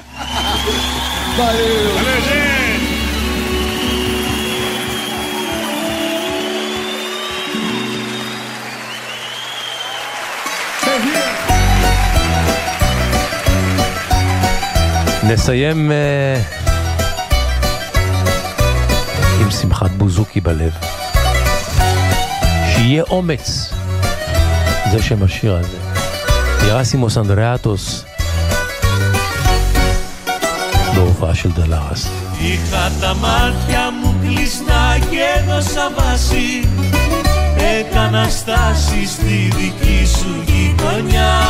[15.23, 16.41] נסיים אה,
[19.41, 20.73] עם שמחת בוזוקי בלב.
[22.75, 23.73] שיהיה אומץ,
[24.93, 25.79] זה שם השיר הזה.
[26.69, 28.05] ירסימוס אנדריאטוס,
[30.95, 32.09] בהופעה של דלרס.
[32.41, 36.69] Είχα τα μάτια μου κλειστά και έδωσα βάση
[37.57, 41.41] Έκανα στάση στη δική σου γειτονιά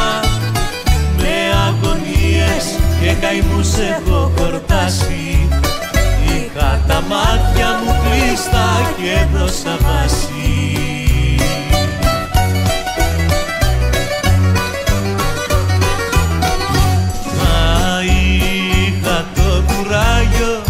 [1.17, 1.35] Με
[1.67, 5.48] αγωνίες και καημούς έχω χορτάσει
[6.26, 10.74] Είχα τα μάτια μου κλειστά και έδωσα βάση.
[17.38, 20.62] Μα είχα το κουράγιο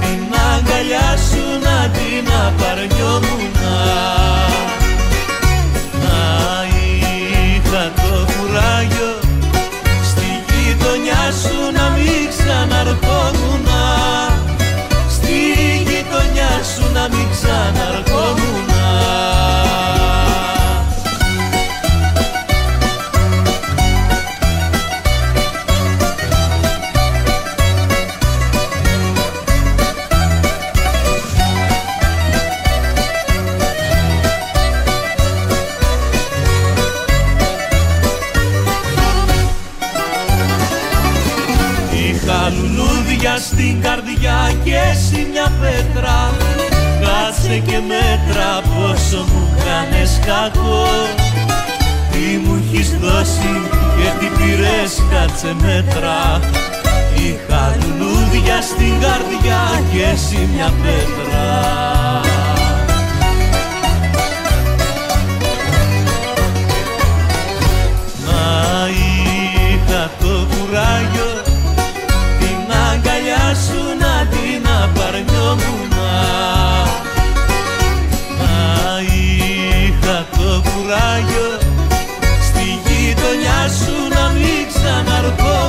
[0.00, 2.99] την αγκαλιά σου να την απαρνιόμουνα
[47.66, 50.86] και μέτρα πόσο μου κάνες κακό.
[52.10, 53.52] Τι μου έχεις δώσει
[53.96, 56.40] και τι πήρες κάτσε μέτρα.
[57.16, 61.60] Είχα λουλούδια στην καρδιά και εσύ μια πέτρα.
[68.26, 71.30] Μα είχα το κουράγιο
[72.38, 75.79] την αγκαλιά σου να την απαρνιόμουνα
[80.90, 81.48] κουράγιο.
[82.48, 85.59] Στη γειτονιά σου να μην ξαναρχόμουνα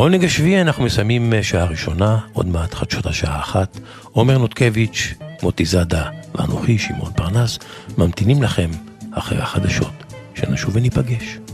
[0.00, 3.78] העונג השביעי אנחנו מסיימים אה, שעה ראשונה, עוד מעט חדשות השעה אחת.
[4.12, 7.58] עומר נותקביץ', מוטי זאדה ואנוכי, שמעון פרנס,
[7.98, 8.70] ממתינים לכם
[9.12, 11.49] אחרי החדשות, שנשוב וניפגש.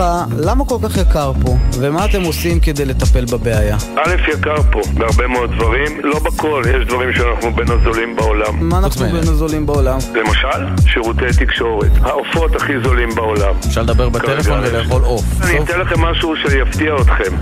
[0.00, 1.56] אותך, למה כל כך יקר פה?
[1.80, 3.76] ומה אתם עושים כדי לטפל בבעיה?
[3.96, 8.68] א', יקר פה, בהרבה מאוד דברים, לא בכל, יש דברים שאנחנו בין הזולים בעולם.
[8.68, 9.98] מה אנחנו בין הזולים בעולם?
[10.14, 11.90] למשל, שירותי תקשורת.
[12.02, 13.54] העופות הכי זולים בעולם.
[13.68, 14.60] אפשר לדבר בטלפון.
[14.62, 15.24] ולאכול עוף.
[15.42, 17.36] אני אתן לכם משהו שיפתיע אתכם.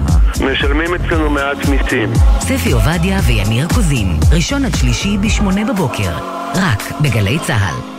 [0.53, 2.13] משלמים אצלנו מעט מיסים.
[2.41, 6.11] ספי עובדיה ויניר קוזין, ראשון עד שלישי בשמונה בבוקר,
[6.55, 7.93] רק בגלי צה"ל.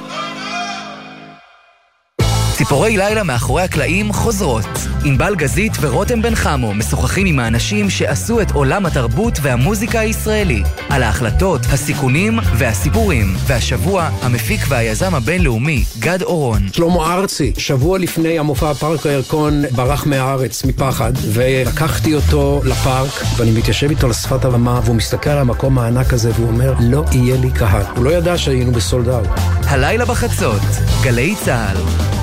[2.66, 4.66] ציפורי לילה מאחורי הקלעים חוזרות.
[5.04, 10.64] ענבל גזית ורותם בן חמו משוחחים עם האנשים שעשו את עולם התרבות והמוזיקה הישראלי.
[10.90, 13.34] על ההחלטות, הסיכונים והסיפורים.
[13.48, 16.62] והשבוע, המפיק והיזם הבינלאומי, גד אורון.
[16.72, 23.90] שלמה ארצי, שבוע לפני המופע פארק הירקון ברח מהארץ מפחד ולקחתי אותו לפארק ואני מתיישב
[23.90, 27.52] איתו על שפת הבמה והוא מסתכל על המקום הענק הזה והוא אומר לא יהיה לי
[27.52, 27.84] קהל.
[27.96, 29.30] הוא לא ידע שהיינו בסולד אאוט.
[29.64, 30.62] הלילה בחצות,
[31.04, 32.15] גלי צה"ל.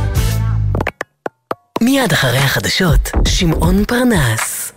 [1.92, 4.72] מיד אחרי החדשות, שמעון פרנס.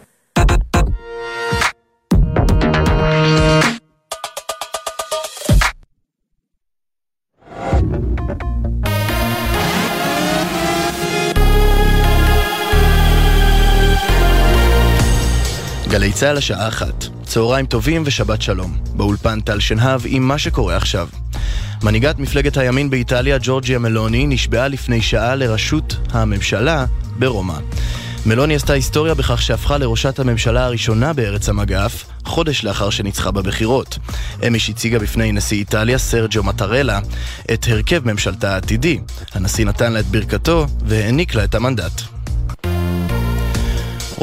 [15.87, 18.77] גלי צה"ל השעה אחת, צהריים טובים ושבת שלום.
[18.93, 21.07] באולפן טל שנהב עם מה שקורה עכשיו.
[21.83, 26.85] מנהיגת מפלגת הימין באיטליה, ג'ורג'יה מלוני, נשבעה לפני שעה לראשות הממשלה
[27.19, 27.57] ברומא.
[28.25, 33.97] מלוני עשתה היסטוריה בכך שהפכה לראשת הממשלה הראשונה בארץ המגף, חודש לאחר שניצחה בבחירות.
[34.47, 36.99] אמש הציגה בפני נשיא איטליה, סרג'ו מטרלה,
[37.53, 38.99] את הרכב ממשלתה העתידי.
[39.33, 42.14] הנשיא נתן לה את ברכתו והעניק לה את המנדט.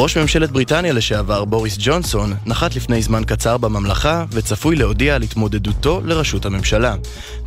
[0.03, 6.01] ראש ממשלת בריטניה לשעבר, בוריס ג'ונסון, נחת לפני זמן קצר בממלכה וצפוי להודיע על התמודדותו
[6.05, 6.95] לראשות הממשלה.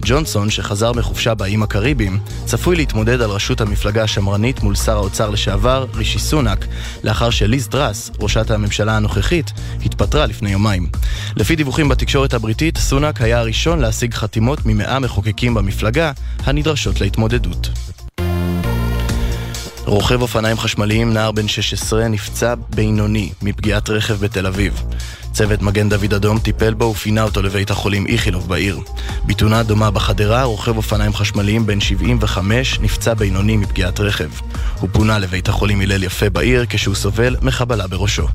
[0.05, 5.85] ג'ונסון, שחזר מחופשה באיים הקריביים, צפוי להתמודד על ראשות המפלגה השמרנית מול שר האוצר לשעבר,
[5.95, 6.65] רישי סונאק,
[7.03, 9.51] לאחר שליז טראס, ראשת הממשלה הנוכחית,
[9.85, 10.89] התפטרה לפני יומיים.
[11.35, 16.11] לפי דיווחים בתקשורת הבריטית, סונאק היה הראשון להשיג חתימות ממאה מחוקקים במפלגה,
[16.45, 17.69] הנדרשות להתמודדות.
[19.85, 24.83] רוכב אופניים חשמליים, נער בן 16, נפצע בינוני מפגיעת רכב בתל אביב.
[25.31, 28.79] צוות מגן דוד אדום טיפל בו ופינה אותו לבית החולים איכילוב בעיר.
[29.25, 34.29] בתאונה דומה בחדרה, רוכב אופניים חשמליים בן 75 נפצע בינוני מפגיעת רכב.
[34.79, 38.27] הוא פונה לבית החולים הלל יפה בעיר כשהוא סובל מחבלה בראשו.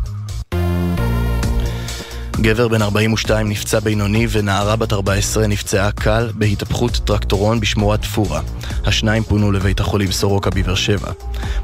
[2.41, 8.41] גבר בן 42 נפצע בינוני ונערה בת 14 נפצעה קל בהתהפכות טרקטורון בשמורת פורה.
[8.85, 11.13] השניים פונו לבית החולים סורוקה בבאר שבע.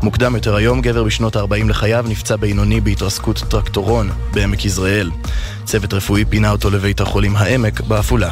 [0.03, 5.11] מוקדם יותר היום גבר בשנות ה-40 לחייו נפצע בינוני בהתרסקות טרקטורון בעמק יזרעאל.
[5.65, 8.31] צוות רפואי פינה אותו לבית החולים העמק בעפולה.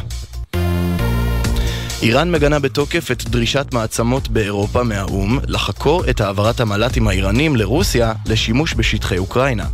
[2.05, 8.75] איראן מגנה בתוקף את דרישת מעצמות באירופה מהאו"ם לחקור את העברת המל"טים האיראנים לרוסיה לשימוש
[8.75, 9.65] בשטחי אוקראינה.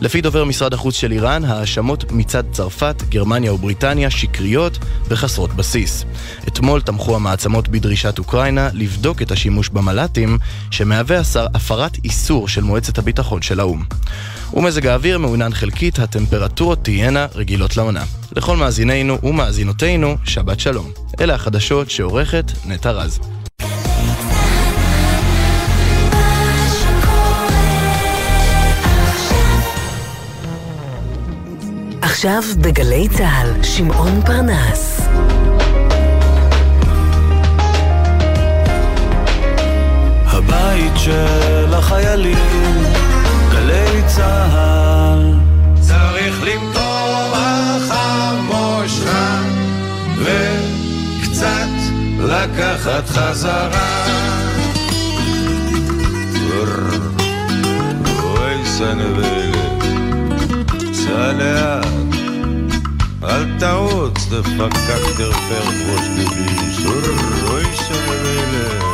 [0.00, 6.04] לפי דובר משרד החוץ של איראן, ההאשמות מצד צרפת, גרמניה ובריטניה שקריות וחסרות בסיס.
[6.48, 10.38] אתמול תמכו המעצמות בדרישת אוקראינה לבדוק את השימוש במל"טים,
[10.70, 11.20] שמהווה
[11.54, 13.84] הפרת איסור של מועצת הביטחון של האו"ם.
[14.54, 18.04] ומזג האוויר מעונן חלקית, הטמפרטורות תהיינה רגילות לעונה.
[18.36, 20.90] לכל מאזינינו ומאזינותינו, שבת שלום.
[21.20, 23.20] אלה החדשות שעורכת נטע רז.
[32.02, 35.00] עכשיו בגלי צה"ל, שמעון פרנס.
[40.26, 42.97] הבית של החיילים,
[43.58, 45.32] גלי צה"ל.
[45.80, 49.40] צריך למתוח המושכה
[50.18, 51.68] וקצת
[52.18, 54.04] לקחת חזרה.
[58.22, 59.82] אוי סנבלת,
[60.92, 61.86] סע לאט,
[63.24, 66.86] אל תרוץ, דפקק תרפר ראש דביש.
[67.50, 68.88] אוי סנבלת.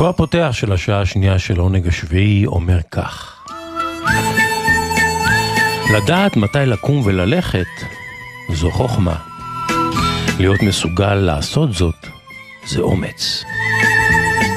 [0.00, 3.44] פסוקו הפותח של השעה השנייה של עונג השביעי אומר כך:
[5.94, 7.66] לדעת מתי לקום וללכת
[8.52, 9.16] זו חוכמה.
[10.38, 12.06] להיות מסוגל לעשות זאת
[12.66, 13.44] זה אומץ.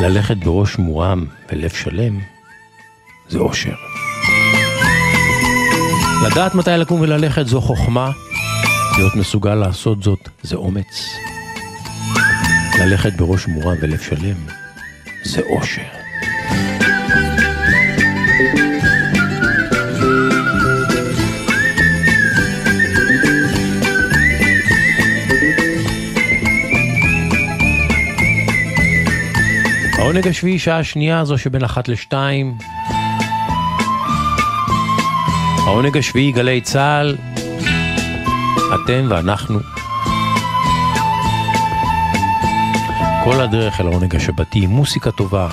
[0.02, 2.20] ללכת בראש מורם ולב שלם
[3.30, 3.76] זה אושר.
[6.28, 8.12] לדעת מתי לקום וללכת זו חוכמה,
[8.98, 11.16] להיות מסוגל לעשות זאת זה אומץ.
[12.80, 14.63] ללכת בראש מורם ולב שלם
[15.24, 15.82] זה אושר.
[29.98, 32.58] העונג השביעי, שעה שנייה זו שבין אחת לשתיים.
[35.66, 37.18] העונג השביעי, גלי צה"ל,
[38.76, 39.73] אתם ואנחנו.
[43.24, 45.50] כל הדרך אל העונג השבתי מוסיקה טובה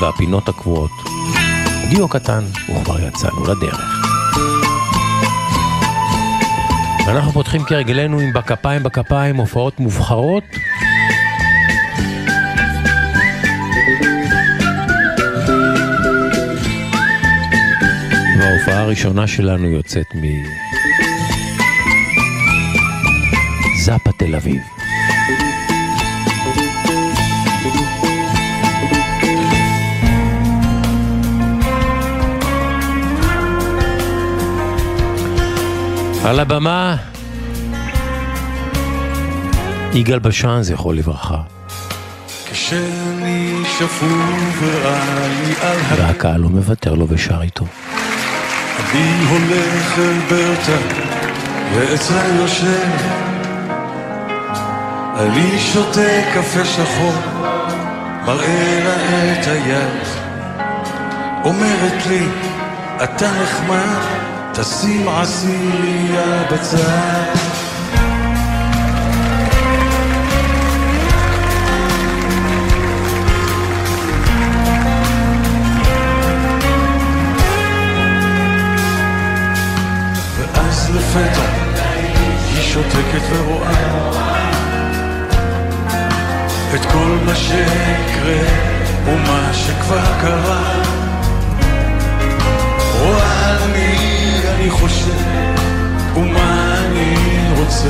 [0.00, 0.90] והפינות הקבועות.
[1.90, 4.06] דיו קטן, וכבר יצאנו לדרך.
[7.06, 10.44] ואנחנו פותחים כהרגלנו עם בכפיים בכפיים הופעות מובחרות.
[18.38, 20.22] וההופעה הראשונה שלנו יוצאת מ...
[23.84, 24.81] זאפה תל אביב.
[36.24, 36.96] על הבמה,
[39.92, 41.36] יגאל בשן, זכרו לברכה.
[42.50, 44.02] כשאני שפוף
[44.60, 44.98] ורע
[45.46, 46.02] לי על ה...
[46.02, 47.64] והקהל לא מוותר לו ושר איתו.
[48.90, 50.78] אני הולך אל ברטה
[51.74, 52.88] ואצלה יושב
[55.16, 57.14] אני שותה קפה שחור
[58.26, 60.02] מראה לה את היד
[61.44, 62.26] אומרת לי
[63.04, 64.21] אתה נחמד
[64.54, 67.34] תשים עשירייה בצד.
[80.38, 81.42] ואז לפתע
[82.54, 84.02] היא שותקת ורואה
[86.74, 88.42] את כל מה שיקרה
[89.04, 90.82] ומה שכבר קרה.
[93.00, 94.21] רואה מי
[94.62, 95.24] אני חושב
[96.16, 97.14] ומה אני
[97.58, 97.88] רוצה.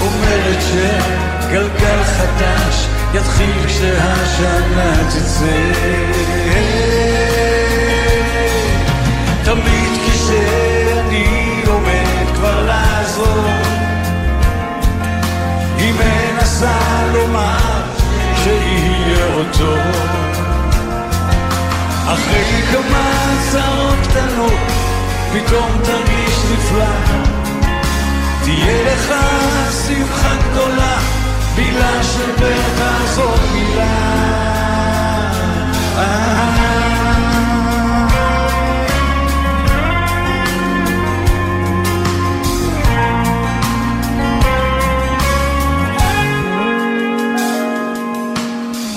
[0.00, 5.72] אומרת שגלגל חדש יתחיל כשהשנה תצא.
[9.44, 13.46] תמיד כשאני עומד כבר לעזור
[15.78, 16.78] היא מנסה
[17.12, 17.82] לומר
[18.44, 19.26] שיהיה
[19.58, 19.78] טוב
[22.06, 23.12] אחרי כמה
[23.50, 24.81] צרות קטנות
[25.32, 26.84] פתאום תרגיש נפלא.
[28.44, 29.14] תהיה לך
[29.86, 30.98] שמחה גדולה
[31.56, 34.22] מילה של ברטה זאת מילה.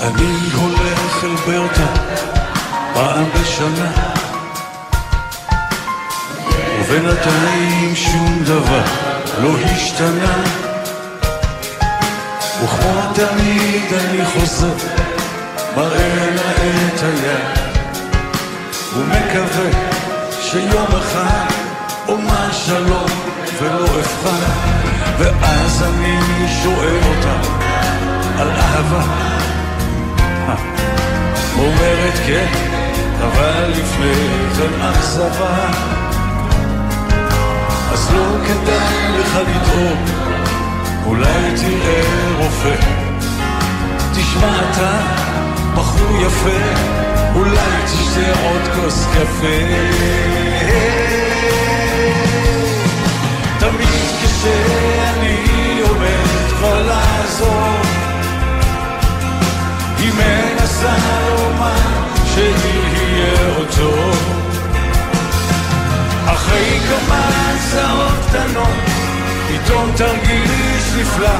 [0.02, 1.86] אני הולך אל ברטה
[2.94, 4.15] פעם בשנה
[6.88, 8.82] ובינתיים שום דבר
[9.42, 10.42] לא השתנה.
[12.62, 14.74] וכמו תמיד אני חוזר
[15.76, 17.58] מראה לה את היד
[18.96, 19.70] ומקווה
[20.40, 21.46] שיום אחד
[22.08, 23.10] אומר שלום
[23.60, 24.50] ולא אבחן
[25.18, 26.18] ואז אני
[26.62, 27.48] שואל אותה
[28.38, 29.02] על אהבה.
[31.58, 32.52] אומרת כן,
[33.20, 36.05] אבל לפני כן אכזבה.
[37.96, 39.98] אז לא כדאי לך לדאוג,
[41.06, 42.02] אולי תראה
[42.38, 42.76] רופא.
[44.14, 45.00] תשמע אתה,
[45.74, 46.60] בחור יפה,
[47.34, 49.58] אולי תשתה עוד כוס קפה.
[53.58, 57.80] תמיד כשאני עומד כבר לעזור
[59.98, 60.94] היא מנסה
[61.28, 61.76] לומר
[62.34, 64.15] שיהיה עוד טוב
[66.66, 68.76] אחרי כמה הצעות קטנות
[69.48, 71.38] פתאום תרגיש נפלא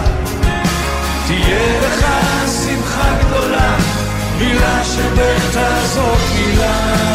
[1.27, 2.07] תהיה לך
[2.47, 3.77] שמחה גדולה
[4.39, 7.06] מילה שבטח זאת מילה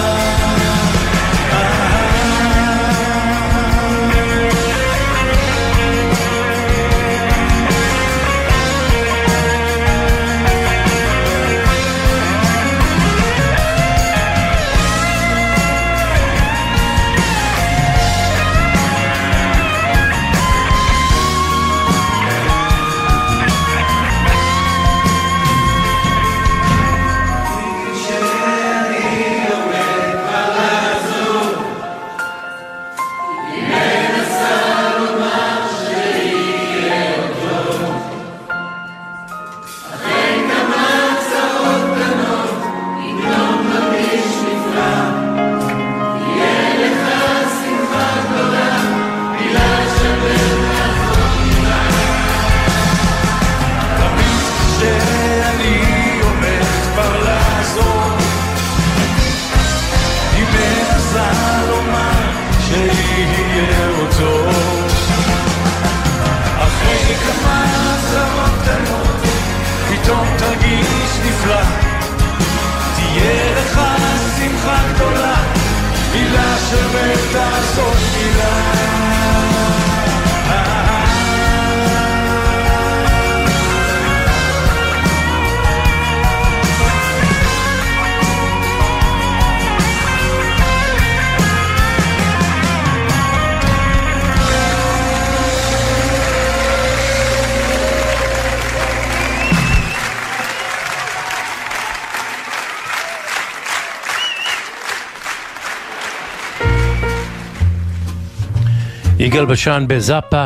[109.32, 110.46] יגאל בשן בזאפה,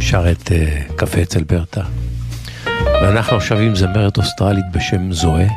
[0.00, 1.82] שר את אה, קפה אצל ברטה.
[3.02, 5.48] ואנחנו עכשיו עם זמרת אוסטרלית בשם זוהה,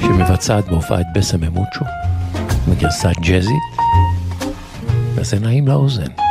[0.00, 1.84] שמבצעת בהופעה את בסם ממוצ'ו,
[2.68, 3.62] בגרסה ג'אזית,
[5.14, 6.23] וזה נעים לאוזן.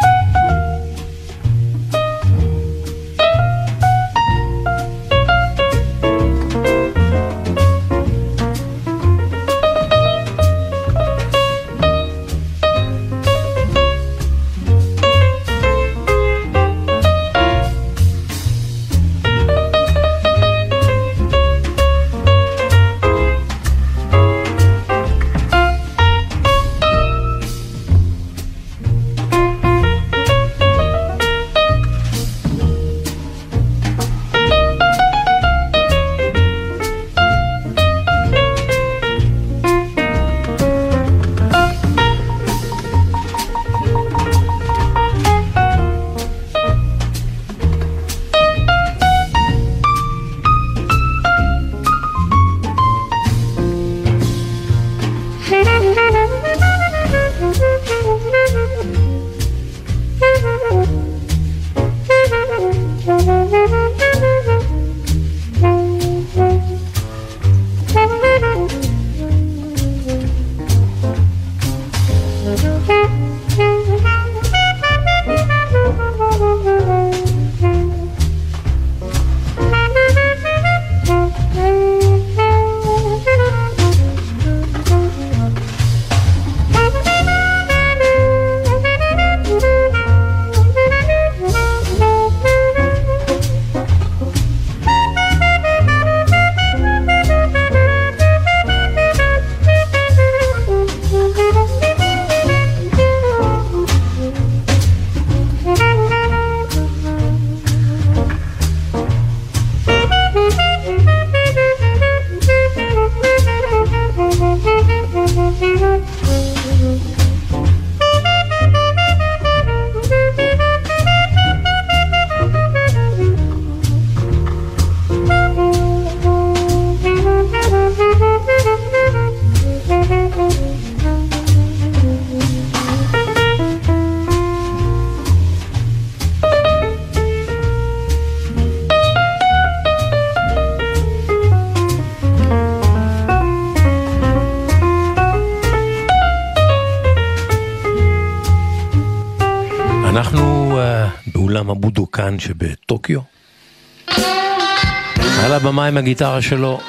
[155.74, 156.80] הבמה עם הגיטרה שלו,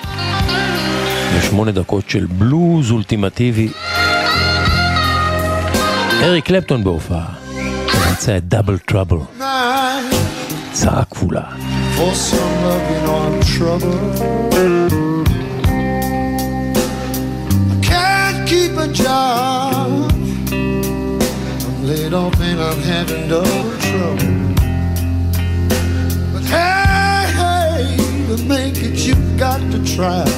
[1.37, 3.69] ושמונה דקות של בלוז אולטימטיבי.
[6.23, 7.25] אריק קלפטון בהופעה,
[8.11, 9.17] מבצע את דאבל טראבל,
[10.73, 11.43] צרה כפולה.
[19.03, 19.43] Job.
[21.67, 24.54] I'm laid off and I'm having double trouble.
[29.07, 30.34] you got to try.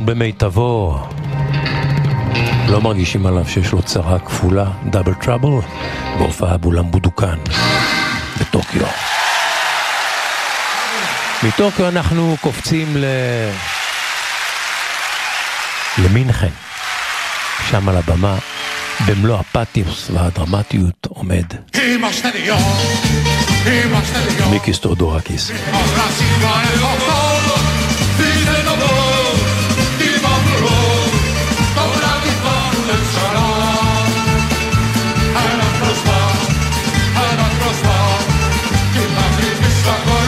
[0.00, 0.98] גבירסון במיטבו.
[2.68, 5.48] לא מרגישים עליו שיש לו צרה כפולה, דאבל טראבל,
[6.18, 7.38] בהופעה באולם בודוקן
[8.40, 8.86] בטוקיו.
[11.42, 13.04] מטוקיו אנחנו קופצים ל...
[15.98, 16.50] למינכן.
[17.70, 18.36] שם על הבמה,
[19.06, 21.46] במלוא הפתיוס והדרמטיות עומד.
[24.50, 25.50] מיקיס טורדורקיס.
[39.90, 40.19] Sacó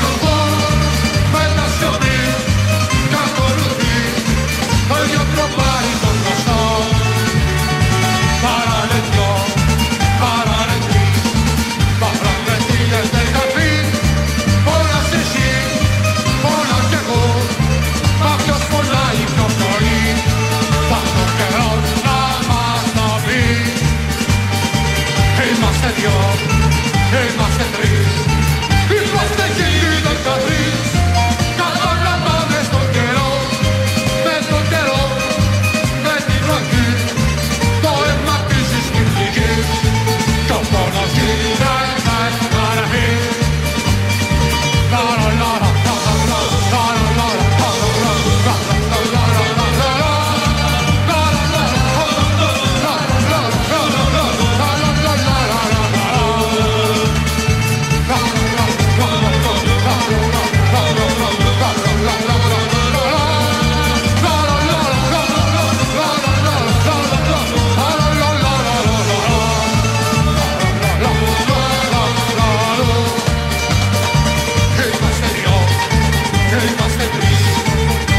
[76.82, 77.04] 今素敵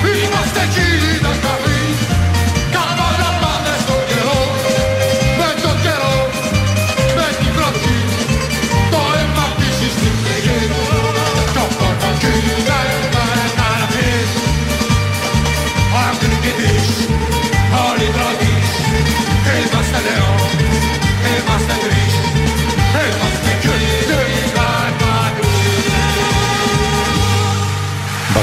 [0.04, 0.93] 今素敵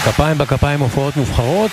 [0.01, 1.71] בכפיים בכפיים הופעות מובחרות.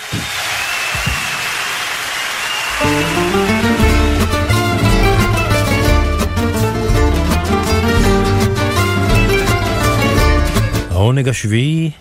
[10.92, 11.92] העונג השביעי,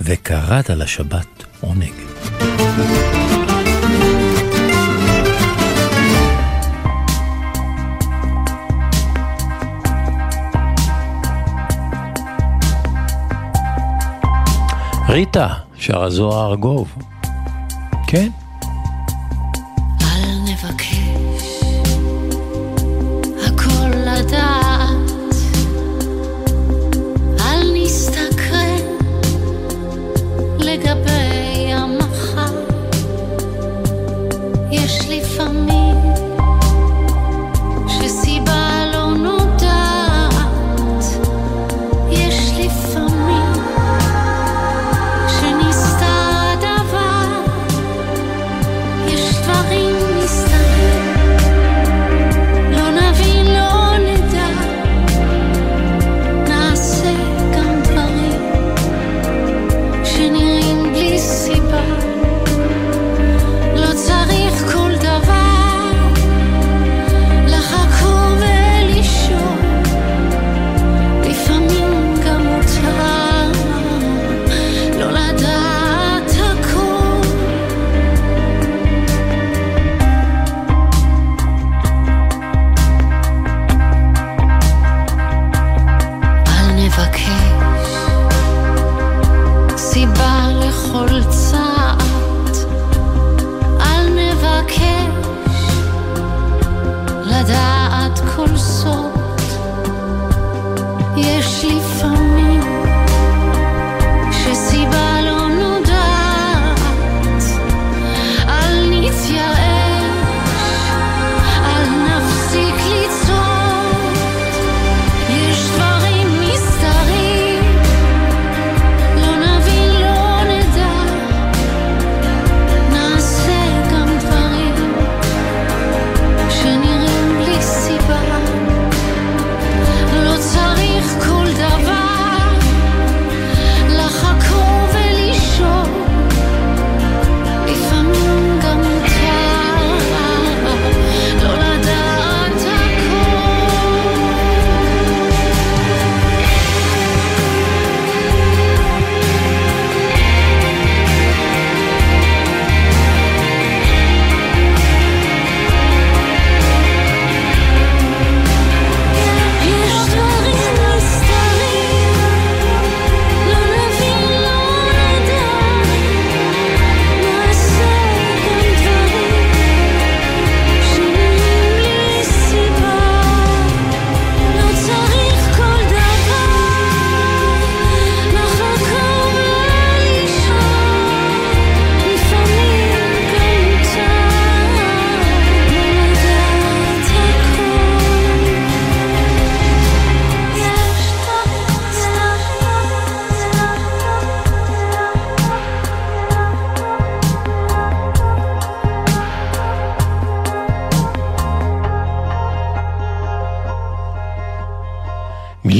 [0.00, 1.92] וקראת לשבת עונג.
[15.08, 16.94] ריטה שר הזוהר ארגוב.
[18.06, 18.28] כן,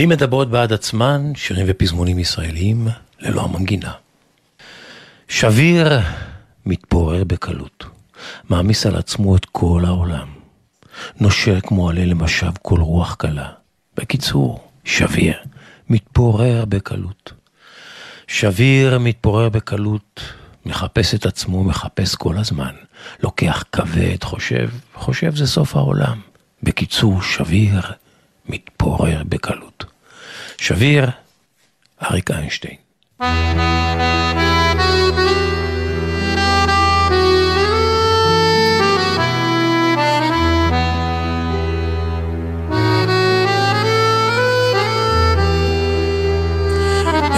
[0.06, 2.88] מילים מדברות בעד עצמן, שירים ופזמונים ישראליים
[3.20, 3.92] ללא המנגינה.
[5.28, 6.00] שביר
[6.66, 7.84] מתפורר בקלות,
[8.48, 10.28] מעמיס על עצמו את כל העולם.
[11.20, 13.48] נושר כמו עלה למשב כל רוח קלה.
[13.96, 15.34] בקיצור, שביר
[15.90, 17.32] מתפורר בקלות.
[18.26, 20.20] שביר מתפורר בקלות,
[20.66, 22.74] מחפש את עצמו, מחפש כל הזמן.
[23.22, 26.20] לוקח כבד, חושב, חושב זה סוף העולם.
[26.62, 27.80] בקיצור, שביר
[28.48, 29.93] מתפורר בקלות.
[30.58, 31.10] שביר,
[32.02, 32.76] אריק איינשטיין.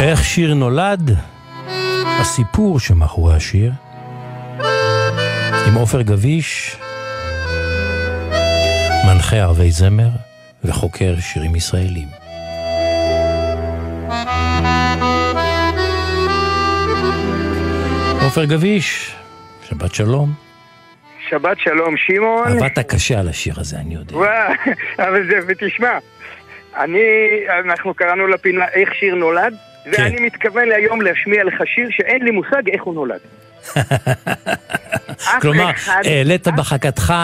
[0.01, 1.11] איך שיר נולד?
[2.21, 3.73] הסיפור שמאחורי השיר.
[5.67, 6.77] עם עופר גביש,
[9.07, 10.09] מנחה ערבי זמר
[10.65, 12.26] וחוקר שירים ישראלים.
[18.27, 19.17] עופר גביש,
[19.69, 20.33] שבת שלום.
[21.29, 22.49] שבת שלום, שמעון.
[22.49, 24.17] עבדת קשה על השיר הזה, אני יודע.
[24.17, 24.53] וואו,
[25.09, 25.99] אבל זה, ותשמע,
[26.77, 26.99] אני,
[27.65, 29.55] אנחנו קראנו לפינה איך שיר נולד,
[29.93, 33.21] ואני מתכוון היום להשמיע לך שיר שאין לי מושג איך הוא נולד.
[35.43, 37.15] כלומר, אחד- העלית בחכתך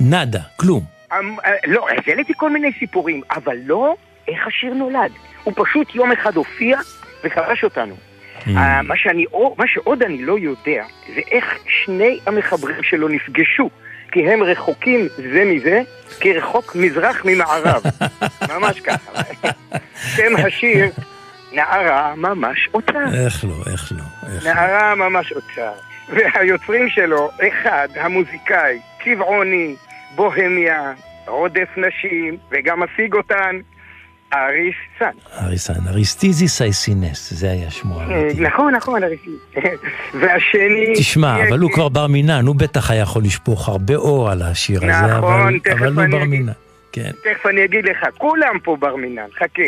[0.00, 0.84] נאדה, כלום.
[1.12, 3.94] אמ, אה, לא, העליתי כל מיני סיפורים, אבל לא
[4.28, 5.10] איך השיר נולד.
[5.44, 6.78] הוא פשוט יום אחד הופיע
[7.24, 8.09] וכבש אותנו.
[8.48, 9.24] אה, מה, שאני,
[9.58, 10.84] מה שעוד אני לא יודע,
[11.14, 13.70] זה איך שני המחברים שלו נפגשו,
[14.12, 15.82] כי הם רחוקים זה מזה,
[16.20, 17.82] כרחוק מזרח ממערב.
[18.54, 19.22] ממש ככה.
[20.16, 20.86] שם השיר,
[21.52, 23.24] נערה ממש אוצר.
[23.24, 24.32] איך לא, איך לא.
[24.34, 24.52] איך לא.
[24.52, 25.72] נערה ממש אוצר.
[26.08, 29.74] והיוצרים שלו, אחד, המוזיקאי, צבעוני,
[30.14, 30.92] בוהמיה,
[31.26, 33.60] רודף נשים, וגם משיג אותן,
[34.34, 35.10] אריס סן.
[35.44, 38.00] אריסן, אריסטיזיס אייסינס, זה היה שמו.
[38.00, 39.20] אה, נכון, נכון, אריס.
[40.20, 40.92] והשני...
[40.96, 44.78] תשמע, אבל הוא כבר בר מינן, הוא בטח היה יכול לשפוך הרבה אור על השיר
[44.78, 46.24] הזה, נכון, אבל- הוא בר.
[46.24, 46.52] מינן.
[46.92, 47.10] כן.
[47.24, 49.62] תכף אני אגיד לך, כולם פה בר מינן, חכה.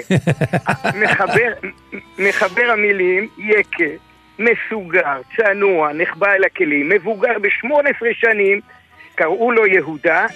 [1.02, 1.52] מחבר,
[2.18, 3.84] מחבר המילים, יקה,
[4.38, 8.60] מסוגר, צנוע, נחבא אל הכלים, מבוגר ב-18 שנים,
[9.14, 10.26] קראו לו יהודה.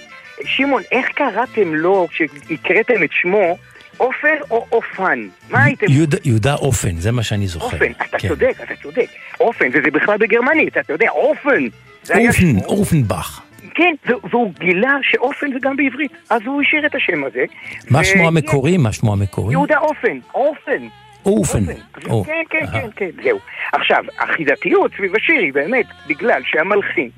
[0.45, 3.57] שמעון, איך קראתם לו, כשהקראתם את שמו,
[3.97, 5.27] עופר או אופן?
[5.51, 5.87] מה הייתם?
[5.89, 7.67] יהודה- יהודה אופן, זה מה שאני זוכר.
[7.77, 8.29] אופן, אתה כן.
[8.29, 9.07] צודק, אתה צודק.
[9.41, 11.65] אופן, וזה בכלל בגרמנית, אתה יודע, אופן.
[12.11, 12.65] אופן, שמו.
[12.65, 13.41] אופנבך.
[13.75, 13.95] כן,
[14.31, 17.45] והוא גילה שאופן זה גם בעברית, אז הוא השאיר את השם הזה.
[17.91, 18.77] מה ו- שמו המקורי?
[18.77, 19.53] מה שמו המקורי?
[19.53, 20.87] יהודה אופן, אופן.
[21.27, 21.65] אופן.
[22.11, 22.67] או, כן, כן.
[22.73, 23.39] כן, כן, זהו.
[23.73, 27.09] עכשיו, החידתיות סביב השיר היא באמת בגלל שהמלחין,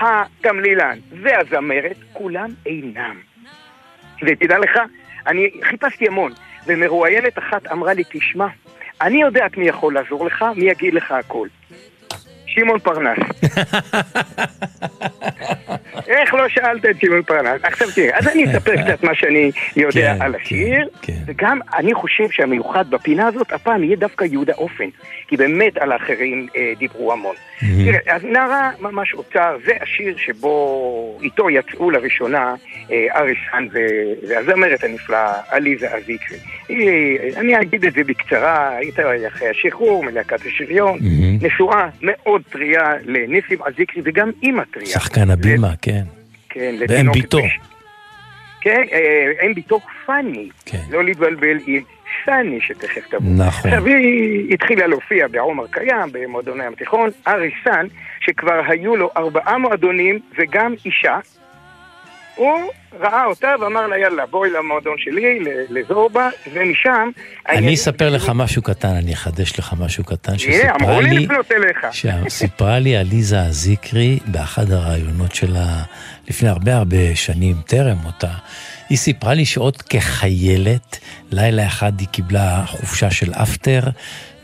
[0.00, 3.16] התמלילן והזמרת, כולם אינם.
[4.22, 4.78] ותדע לך,
[5.26, 6.32] אני חיפשתי המון,
[6.66, 8.46] ומרואיינת אחת אמרה לי, תשמע,
[9.00, 11.48] אני יודעת מי יכול לעזור לך, מי יגיד לך הכל.
[12.54, 13.18] שמעון פרנס.
[16.06, 17.60] איך לא שאלת את שמעון פרנס?
[17.62, 20.88] עכשיו תראה, אז אני אספר קצת מה שאני יודע כן, על השיר,
[21.26, 24.88] וגם אני חושב שהמיוחד בפינה הזאת הפעם יהיה דווקא יהודה אופן,
[25.28, 27.34] כי באמת על האחרים אה, דיברו המון.
[27.84, 32.54] תראה, אז נערה ממש אוצר, זה השיר שבו איתו יצאו לראשונה
[32.90, 36.36] אה, אריסן ו- והזמרת הנפלאה עליזה אזיקרי.
[36.68, 40.98] היא- אני אגיד את זה בקצרה, הייתה אחרי השחרור מלהקת השריון,
[41.42, 44.86] נשואה מאוד טריה לניסים אזיקרי וגם אימא טריה.
[44.86, 46.02] שחקן הבימה, כן.
[46.48, 47.38] כן, והם לתינוקת ביתו.
[48.60, 50.48] כן, אה, אם ביתו פאני,
[50.90, 51.82] לא להתבלבל עם
[52.24, 53.46] סני שתכף תבוא.
[53.46, 53.70] נכון.
[53.70, 57.86] עכשיו היא התחילה להופיע בעומר קיים, במועדוני הים התיכון, ארי סן,
[58.20, 61.18] שכבר היו לו ארבעה מועדונים וגם אישה,
[62.36, 62.70] הוא
[63.00, 65.38] ראה אותה ואמר לה יאללה בואי למועדון שלי,
[65.70, 67.10] לזורבה, ומשם...
[67.48, 71.26] אני אספר לך משהו קטן, אני אחדש לך משהו קטן שסיפרה לי.
[72.28, 75.82] שסיפרה לי עליזה הזיקרי באחד הראיונות שלה
[76.28, 78.32] לפני הרבה הרבה שנים, טרם אותה.
[78.92, 80.98] היא סיפרה לי שעוד כחיילת,
[81.30, 83.80] לילה אחד היא קיבלה חופשה של אפטר,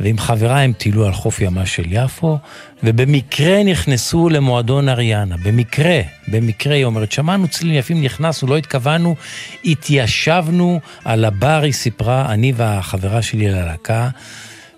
[0.00, 2.38] ועם חברה הם טיילו על חוף ימה של יפו,
[2.82, 5.36] ובמקרה נכנסו למועדון אריאנה.
[5.44, 9.16] במקרה, במקרה, היא אומרת, שמענו צלילים יפים, נכנסנו, לא התכוונו,
[9.64, 14.08] התיישבנו על הבר, היא סיפרה, אני והחברה שלי ללהקה,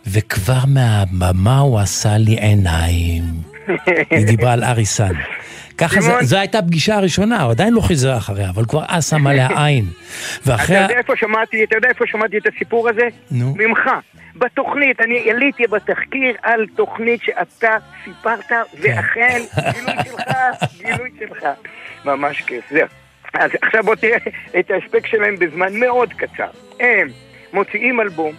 [0.06, 3.24] וכבר מהבמה הוא עשה לי עיניים.
[4.10, 5.12] היא דיברה על אריסן.
[5.80, 6.12] ככה זה.
[6.22, 9.84] זו הייתה הפגישה הראשונה, הוא עדיין לא חיזר אחריה, אבל כבר אז שם עליה עין.
[10.46, 10.76] ואחרי...
[10.76, 13.08] אתה יודע איפה שמעתי, אתה יודע איפה שמעתי את הסיפור הזה?
[13.30, 13.54] נו.
[13.58, 13.90] ממך.
[14.36, 18.62] בתוכנית, אני עליתי בתחקיר על תוכנית שאתה סיפרת, כן.
[18.80, 19.40] ואכן,
[19.72, 20.32] גילוי שלך,
[20.78, 21.46] גילוי שלך.
[22.04, 22.86] ממש כיף, זהו.
[23.34, 24.16] אז עכשיו בוא תראה
[24.58, 26.50] את ההספק שלהם בזמן מאוד קצר.
[26.80, 27.08] הם
[27.52, 28.32] מוציאים אלבום,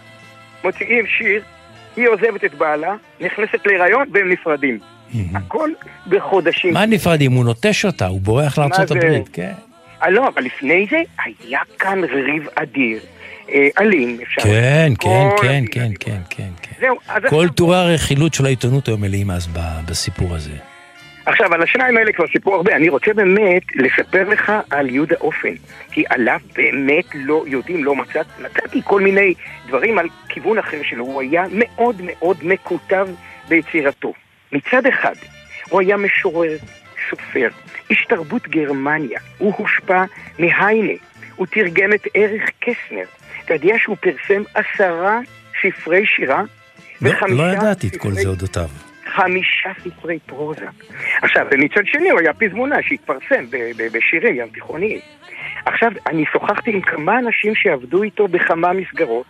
[0.64, 1.42] מוציאים שיר,
[1.96, 4.78] היא עוזבת את בעלה, נכנסת להיריון והם נפרדים.
[5.34, 5.70] הכל
[6.08, 6.74] בחודשים.
[6.74, 7.32] מה נפרדים?
[7.32, 8.90] הוא נוטש אותה, הוא בורח לארצות?
[8.90, 9.52] הברית, כן.
[10.02, 13.00] אה, לא, אבל לפני זה היה כאן ריב אדיר.
[13.50, 14.42] אה, אלים, אפשר.
[14.42, 16.72] כן, כן, כן, כן, כן, כן, כן.
[16.80, 19.48] זהו, אז כל טורי הרכילות של העיתונות היו מלאים אז
[19.86, 20.52] בסיפור הזה.
[21.26, 22.76] עכשיו, על השניים האלה כבר סיפרו הרבה.
[22.76, 25.54] אני רוצה באמת לספר לך על יהודה אופן,
[25.92, 29.34] כי עליו באמת לא יודעים, לא מצאת, מצאתי כל מיני
[29.66, 31.04] דברים על כיוון אחר שלו.
[31.04, 33.08] הוא היה מאוד מאוד מקוטב
[33.48, 34.12] ביצירתו.
[34.52, 35.14] מצד אחד,
[35.68, 36.56] הוא היה משורר,
[37.10, 37.48] סופר,
[37.90, 39.20] איש תרבות גרמניה.
[39.38, 40.04] הוא הושפע
[40.38, 40.92] מהיינה.
[41.36, 43.04] הוא תרגם את אריך קסנר.
[43.44, 45.20] אתה יודע שהוא פרסם עשרה
[45.62, 46.42] ספרי שירה?
[47.02, 48.68] לא- לא ידעתי את כל זה אודותיו.
[49.06, 50.66] חמישה ספרי פרוזה.
[51.22, 53.44] עכשיו, ומצד שני הוא היה פזמונה שהתפרסם
[53.92, 54.98] בשירים ים תיכוניים.
[55.64, 59.26] עכשיו, אני שוחחתי עם כמה אנשים שעבדו איתו בכמה מסגרות,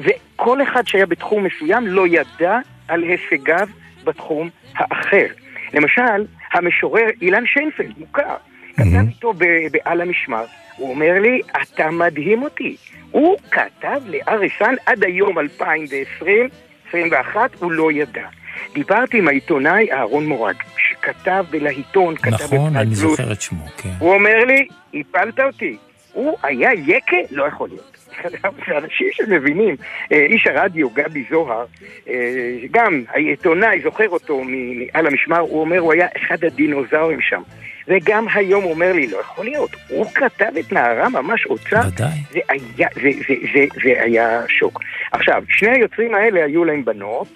[0.00, 3.68] וכל אחד שהיה בתחום מסוים לא ידע על הישגיו
[4.04, 5.26] בתחום האחר.
[5.74, 8.36] למשל, המשורר אילן שיינפלד, מוכר,
[8.72, 10.44] כתב איתו ב"על המשמר",
[10.76, 12.76] הוא אומר לי, אתה מדהים אותי.
[13.10, 16.48] הוא כתב לאריסן עד היום 2020,
[16.88, 18.26] 21, הוא לא ידע.
[18.74, 22.76] דיברתי עם העיתונאי אהרון מורג, שכתב בלהיטון, כתב נכון, בפלוס.
[22.76, 23.88] אני זוכר את שמו, כן.
[23.98, 25.76] הוא אומר לי, הפלת אותי.
[26.12, 27.16] הוא היה יקה?
[27.30, 27.89] לא יכול להיות.
[28.82, 29.76] אנשים שמבינים.
[30.12, 31.64] אה, איש הרדיו, גבי זוהר,
[32.08, 37.42] אה, גם העיתונאי, זוכר אותו מעל המשמר, הוא אומר, הוא היה אחד הדינוזאורים שם.
[37.88, 41.80] וגם היום אומר לי, לא יכול להיות, הוא כתב את נערה ממש אוצר.
[41.94, 42.08] ודאי.
[42.30, 44.80] זה היה, זה, זה, זה, זה היה שוק.
[45.12, 47.28] עכשיו, שני היוצרים האלה היו להם בנות,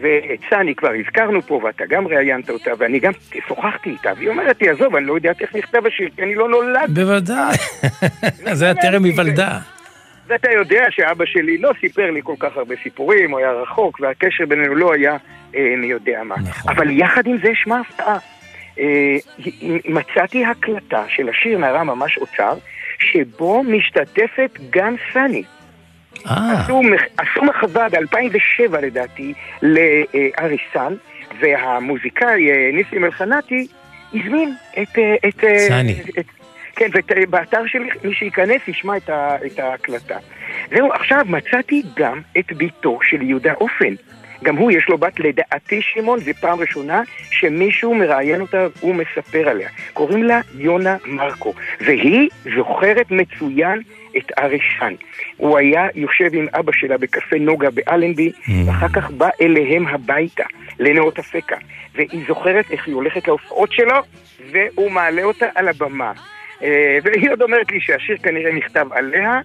[0.00, 3.12] ואת סני כבר הזכרנו פה, ואתה גם ראיינת אותה, ואני גם
[3.48, 6.48] שוחחתי איתה, והיא אומרת לי, עזוב, אני לא יודעת איך נכתב השיר, כי אני לא
[6.48, 6.90] נולד.
[6.94, 7.56] בוודאי.
[8.58, 9.58] זה היה טרם היוולדה.
[10.30, 14.46] ואתה יודע שאבא שלי לא סיפר לי כל כך הרבה סיפורים, הוא היה רחוק, והקשר
[14.46, 15.16] בינינו לא היה
[15.56, 16.34] אה, מי יודע מה.
[16.48, 16.72] נכון.
[16.72, 18.16] אבל יחד עם זה, שמע הפתעה.
[18.78, 19.16] אה,
[19.88, 22.54] מצאתי הקלטה של השיר נערה ממש אוצר,
[22.98, 25.42] שבו משתתפת גם סני.
[26.26, 26.52] אה.
[26.60, 29.32] עשו, מח- עשו מחווה ב-2007 לדעתי
[29.62, 30.94] לאריסן,
[31.40, 33.66] והמוזיקאי אה, ניסים אלחנתי
[34.14, 34.98] הזמין את...
[34.98, 35.96] אה, את אה, סני.
[36.18, 36.24] את,
[36.80, 36.90] כן,
[37.22, 40.18] ובאתר שלי מי שייכנס ישמע את, ה, את ההקלטה.
[40.70, 43.94] זהו, עכשיו מצאתי גם את ביתו של יהודה אופן.
[44.42, 49.48] גם הוא, יש לו בת לדעתי שמעון, זו פעם ראשונה שמישהו מראיין אותה, הוא מספר
[49.48, 49.68] עליה.
[49.92, 53.82] קוראים לה יונה מרקו, והיא זוכרת מצוין
[54.16, 54.94] את אריסן.
[55.36, 58.32] הוא היה יושב עם אבא שלה בקפה נוגה באלנבי,
[58.66, 60.44] ואחר כך בא אליהם הביתה,
[60.78, 61.56] לנאות אפקה.
[61.94, 63.96] והיא זוכרת איך היא הולכת להופעות שלו,
[64.52, 66.12] והוא מעלה אותה על הבמה.
[66.62, 69.40] אה, והיא עוד אומרת לי שהשיר כנראה נכתב עליה,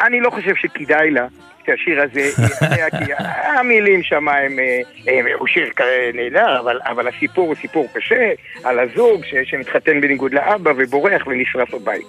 [0.00, 1.26] אני לא חושב שכדאי לה
[1.66, 2.20] שהשיר הזה
[2.62, 3.12] יהיה, כי
[3.58, 5.72] המילים שם הם, אה, הם, הוא שיר
[6.14, 8.32] נהדר, אבל, אבל הסיפור הוא סיפור קשה,
[8.64, 12.06] על הזוג ש, שמתחתן בניגוד לאבא ובורח ונשרף הבית.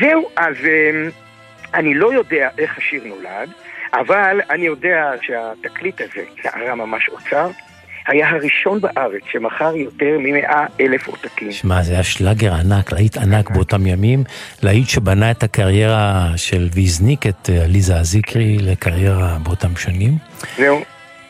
[0.00, 1.08] זהו, אז אה,
[1.74, 3.50] אני לא יודע איך השיר נולד,
[3.92, 7.50] אבל אני יודע שהתקליט הזה, נערה ממש אוצר,
[8.06, 11.52] היה הראשון בארץ שמכר יותר ממאה אלף עותקים.
[11.52, 14.24] שמע, זה היה שלאגר ענק, להיט ענק באותם ימים,
[14.62, 20.12] להיט שבנה את הקריירה של, והזניק את אה, עליזה אזיקרי לקריירה באותם שנים.
[20.56, 20.80] זהו.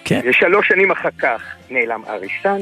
[0.05, 0.21] כן.
[0.31, 2.61] ושלוש שנים אחר כך נעלם אריסן.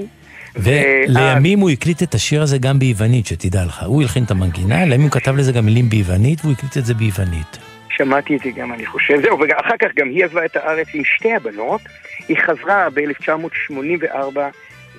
[0.57, 3.83] ולימים הוא הקליט את השיר הזה גם ביוונית, שתדע לך.
[3.83, 6.95] הוא הלחין את המנגינה, לימים הוא כתב לזה גם מילים ביוונית, והוא הקליט את זה
[6.95, 7.59] ביוונית.
[7.97, 9.15] שמעתי את זה גם, אני חושב.
[9.23, 11.81] זהו, ואחר כך גם היא עזבה את הארץ עם שתי הבנות.
[12.29, 14.39] היא חזרה ב-1984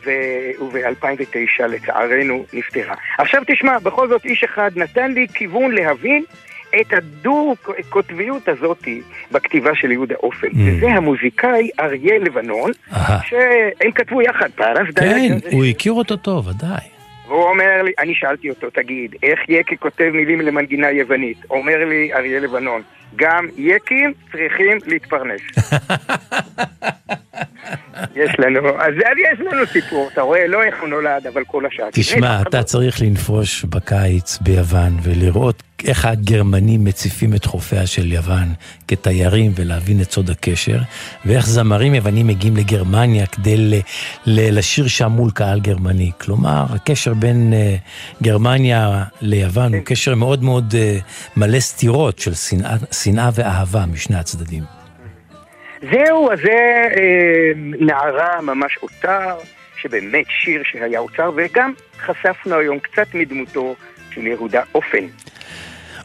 [0.06, 2.96] וב-2009, לצערנו, נפטרה.
[3.18, 6.24] עכשיו תשמע, בכל זאת איש אחד נתן לי כיוון להבין
[6.82, 8.88] את הדו-קוטביות הזאת
[9.32, 10.48] בכתיבה של יהודה אופן.
[10.48, 10.58] Mm.
[10.58, 12.72] וזה המוזיקאי אריה לבנון,
[13.24, 16.99] שהם כתבו יחד, פרס כן, הוא הכיר אותו טוב, ודאי.
[17.30, 21.38] והוא אומר לי, אני שאלתי אותו, תגיד, איך יקי כותב מילים למנגינה יוונית?
[21.50, 22.82] אומר לי אריה לבנון,
[23.16, 25.42] גם יקים צריכים להתפרנס.
[28.16, 28.94] יש לנו, אז
[29.34, 31.86] יש לנו סיפור, אתה רואה, לא איך הוא נולד, אבל כל השאר.
[31.92, 38.54] תשמע, אתה צריך לנפוש בקיץ ביוון ולראות איך הגרמנים מציפים את חופיה של יוון
[38.88, 40.78] כתיירים ולהבין את סוד הקשר,
[41.26, 43.74] ואיך זמרים יוונים מגיעים לגרמניה כדי ל-
[44.26, 46.12] ל- לשיר שם מול קהל גרמני.
[46.18, 52.32] כלומר, הקשר בין uh, גרמניה ליוון הוא קשר מאוד מאוד uh, מלא סתירות של
[52.92, 54.79] שנאה ואהבה משני הצדדים.
[55.82, 56.58] זהו, אז זה
[56.98, 59.38] אה, נערה ממש אוצר,
[59.82, 63.76] שבאמת שיר שהיה אוצר, וגם חשפנו היום קצת מדמותו
[64.12, 65.06] של יהודה אופן.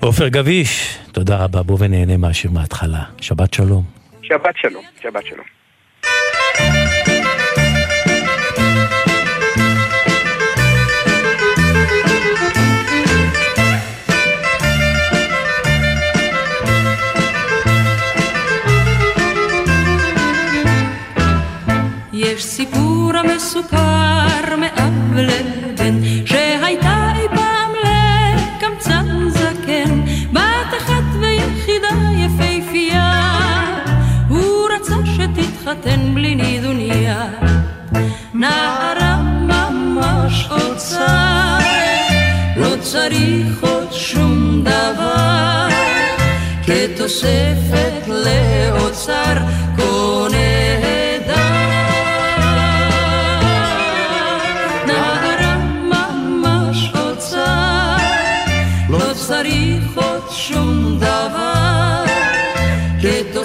[0.01, 3.03] עופר גביש, תודה רבה, בוא ונהנה מהשיר מההתחלה.
[3.21, 3.83] שבת שלום.
[4.23, 6.94] שבת שלום, שבת שלום.
[22.17, 30.01] יש סיפור המסופר מאב לבן שהייתה אי פעם לקמצן זקן.
[30.33, 33.21] בת אחת ויחידה יפהפייה
[34.29, 37.25] הוא רצה שתתחתן בלי נידוניה.
[38.35, 41.59] נערה ממש אוצר
[42.57, 45.69] לא צריך עוד שום דבר.
[46.67, 49.35] כתוספת לאוצר
[49.77, 50.54] קונה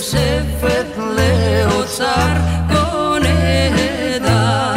[0.09, 2.33] כתוספת לאוצר
[2.69, 4.73] כה נהדר.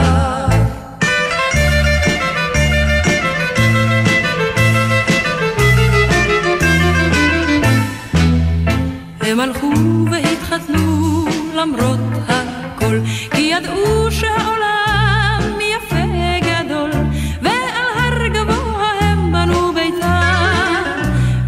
[9.21, 9.71] הם הלכו
[10.11, 11.99] והתחתנו למרות
[12.29, 12.99] הכל,
[13.31, 16.05] כי ידעו שהעולם יפה
[16.41, 16.91] גדול,
[17.43, 17.55] ועל
[17.99, 20.83] הר גבוה הם בנו ביתם,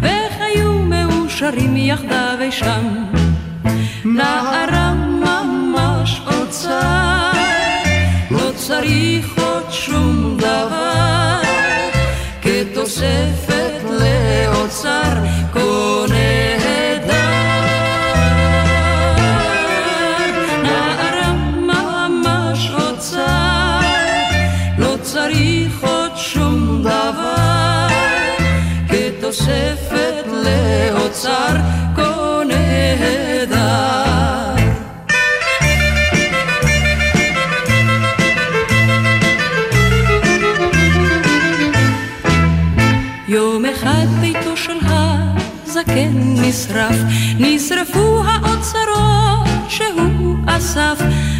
[0.01, 2.51] וחיו מאושרים יחדיו אי
[29.45, 31.55] כתוספת לאוצר
[31.95, 32.15] כה
[46.15, 46.95] נשרף,
[47.39, 50.99] נשרפו האוצרות שהוא אסף,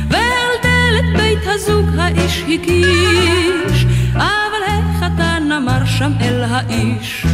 [0.09, 7.25] ועל דלת בית הזוג האיש הגיש, אבל החתן אמר שם אל האיש,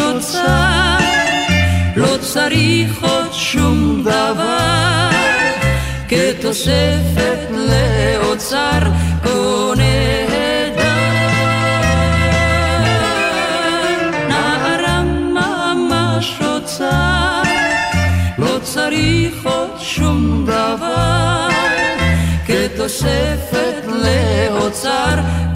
[0.00, 0.96] אוצר,
[1.96, 5.10] לא צריך עוד שום דבר,
[6.08, 8.80] כתוספת לאוצר
[9.22, 10.86] כה נהדר.
[14.28, 17.42] נערה ממש אוצר,
[18.38, 21.48] לא צריך עוד שום דבר,
[22.46, 25.16] כתוספת לאוצר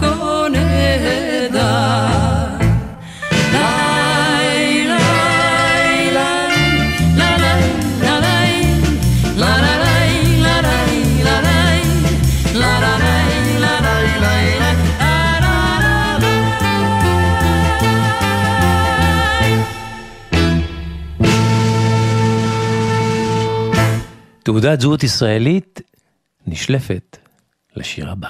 [24.50, 25.80] תעודת זהות ישראלית
[26.46, 27.16] נשלפת
[27.76, 28.28] לשיר הבא.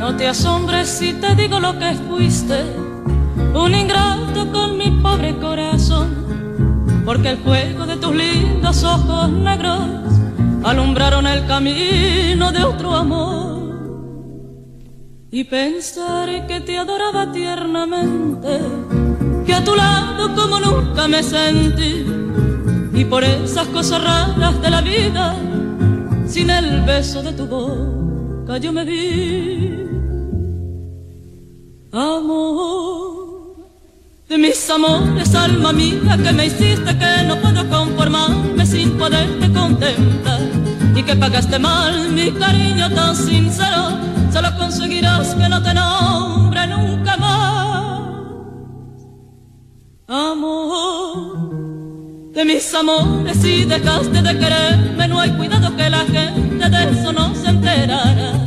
[0.00, 2.58] No te asombres si te digo lo que fuiste,
[3.64, 6.08] un ingrato con mi pobre corazón,
[7.04, 10.11] porque el fuego de tus lindos ojos negros
[10.63, 13.53] alumbraron el camino de otro amor.
[15.31, 18.59] Y pensar que te adoraba tiernamente,
[19.45, 22.05] que a tu lado como nunca me sentí,
[22.93, 25.35] y por esas cosas raras de la vida,
[26.27, 29.83] sin el beso de tu boca yo me vi.
[31.91, 33.55] Amor,
[34.29, 40.52] de mis amores, alma mía, que me hiciste que no puedo conformarme sin poderte contemplar.
[41.05, 43.99] Que pagaste mal mi cariño tan sincero,
[44.31, 48.01] solo conseguirás que no te nombre nunca más.
[50.07, 51.49] Amor,
[52.33, 57.11] de mis amores, si dejaste de quererme, no hay cuidado que la gente de eso
[57.11, 58.45] no se enterara.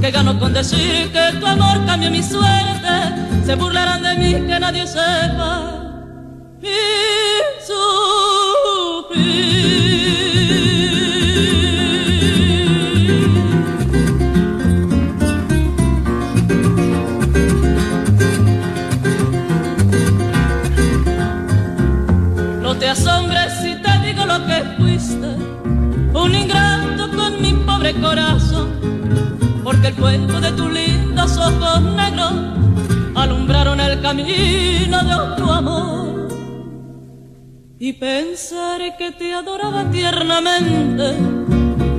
[0.00, 4.58] Que gano con decir que tu amor cambió mi suerte, se burlarán de mí que
[4.58, 5.70] nadie sepa.
[6.60, 6.68] Mi
[9.08, 9.91] sufrir.
[28.00, 28.68] Corazón,
[29.64, 32.32] porque el fuego de tus lindos ojos negros
[33.14, 36.28] alumbraron el camino de otro amor.
[37.78, 41.16] Y pensaré que te adoraba tiernamente,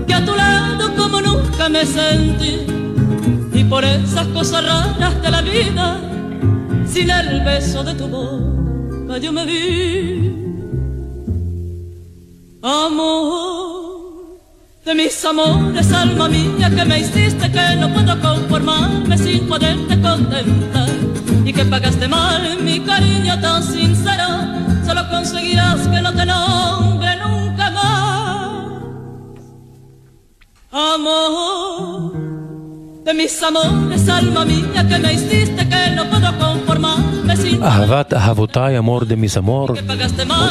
[0.07, 2.65] que a tu lado como nunca me sentí,
[3.53, 5.99] y por esas cosas raras de la vida,
[6.87, 10.33] sin el beso de tu boca yo me vi.
[12.61, 13.72] Amor,
[14.85, 20.89] de mis amores, alma mía, que me hiciste que no puedo conformarme sin poderte contemplar.
[21.45, 24.27] Y que pagaste mal mi cariño tan sincero,
[24.85, 28.63] solo conseguirás que no te nombre nunca más.
[30.71, 32.13] Amor,
[33.05, 36.72] de mis amores, alma mía, que me hiciste que no puedo conformarme
[37.63, 39.75] אהבת אהבותיי, אמור דה מזמור, או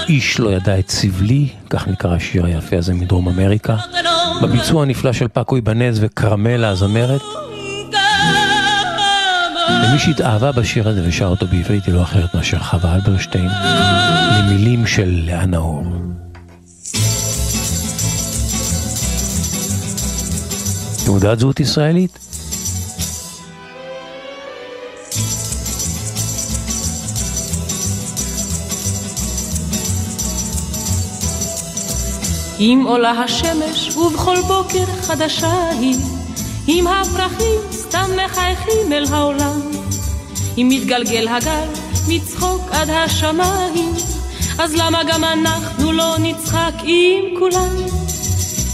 [0.09, 3.77] איש לא ידע את סבלי, כך נקרא השיר היפה הזה מדרום אמריקה.
[4.43, 7.21] בביצוע הנפלא של פאקו איבנז וכרמלה הזמרת.
[9.69, 13.49] ומי שהתאהבה בשיר הזה ושר אותו בעברית היא לא אחרת מאשר חווה אלברשטיין,
[14.39, 15.85] למילים של לאה נאור.
[21.05, 22.19] תעודת זהות ישראלית?
[32.63, 35.97] אם עולה השמש ובכל בוקר חדשה היא,
[36.69, 39.61] אם הפרחים סתם מחייכים אל העולם,
[40.59, 41.67] אם מתגלגל הגל
[42.09, 43.93] מצחוק עד השמיים,
[44.59, 47.77] אז למה גם אנחנו לא נצחק עם כולם?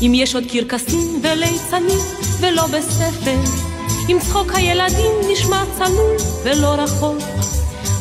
[0.02, 2.00] אם יש עוד קרקסים וליצנים
[2.40, 3.40] ולא בספר,
[4.08, 7.18] אם צחוק הילדים נשמע צלול ולא רחוק,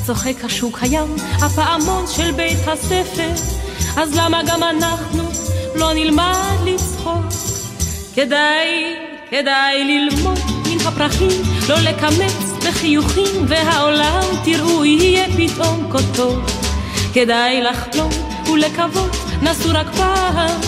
[0.06, 3.32] צוחק השוק הים, הפעמון של בית הספר,
[3.98, 5.27] אז למה גם אנחנו
[5.78, 7.26] לא נלמד לצחוק?
[8.16, 8.96] כדאי,
[9.32, 16.24] כדאי ללמוד מן הפרחים, לא לקמץ בחיוכים, והעולם תראו יהיה פתאום כה.
[17.14, 18.10] כדאי לחלום
[18.54, 20.62] ולקוות, נסו רק פעם,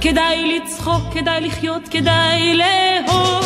[0.00, 3.44] כדאי לצחוק, כדאי לחיות, כדאי לאהוב.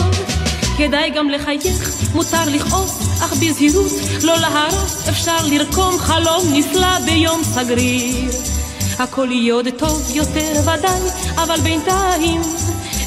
[0.78, 3.92] כדאי גם לחייך, מותר לכעוס, אך בזהירות,
[4.22, 8.57] לא להרוס, אפשר לרקום חלום נפלא ביום סגריר.
[8.98, 11.00] הכל יהיה עוד טוב יותר ודאי,
[11.34, 12.40] אבל בינתיים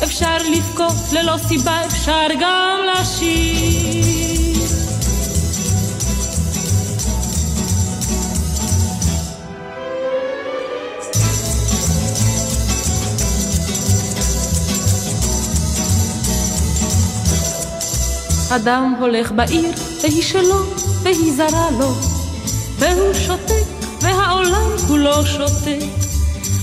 [0.04, 4.22] אפשר לבכות ללא סיבה, אפשר גם לשיר.
[18.56, 20.64] אדם הולך בעיר, והיא שלו,
[21.04, 21.94] והיא זרה לו,
[22.80, 25.86] והוא שותק, והעולם כולו שותק.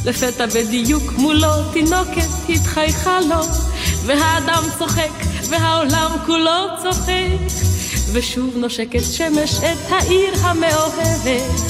[0.05, 3.43] לפתע בדיוק מולו תינוקת התחייכה לו,
[4.07, 5.11] והאדם צוחק,
[5.49, 7.59] והעולם כולו צוחק.
[8.13, 11.61] ושוב נושקת שמש את העיר המאוהבת,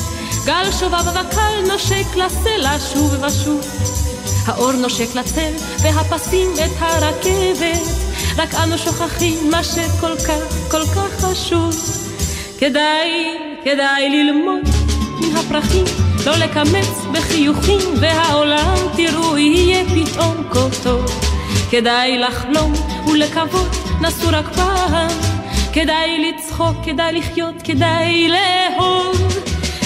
[0.44, 3.60] גל שובב וקל נושק לסלע שוב ושוב.
[4.46, 7.80] האור נושק לצל, והפסים את הרכבת,
[8.36, 11.74] רק אנו שוכחים מה שכל כך, כל כך חשוב.
[12.58, 14.88] כדאי, כדאי ללמוד
[15.48, 15.84] הפרחים,
[16.26, 21.20] לא לקמץ בחיוכים, והעולם תראו יהיה פתאום כה טוב.
[21.70, 22.72] כדאי לחלום
[23.06, 23.68] ולקוות,
[24.00, 25.10] נסו רק פעם.
[25.72, 29.38] כדאי לצחוק, כדאי לחיות, כדאי לאהוב.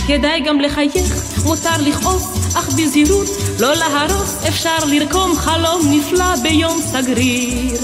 [0.06, 3.28] כדאי גם לחייך, מותר לכעוס, אך בזהירות,
[3.60, 7.80] לא להרוס, אפשר לרקום חלום נפלא ביום סגריר.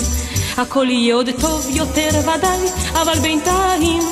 [0.57, 2.59] הכל יהיה עוד טוב יותר ודאי,
[2.93, 4.03] אבל בינתיים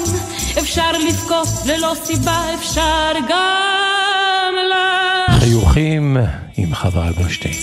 [0.58, 5.38] אפשר לבכות ללא סיבה, אפשר גם לה...
[5.38, 6.16] חיוכים
[6.56, 7.54] עם חווה אלברשטיין.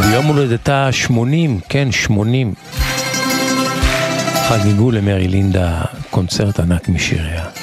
[0.00, 2.54] ביום הולדתה 80, כן 80,
[4.48, 7.61] חגגו למרי לינדה קונצרט ענק משיריה.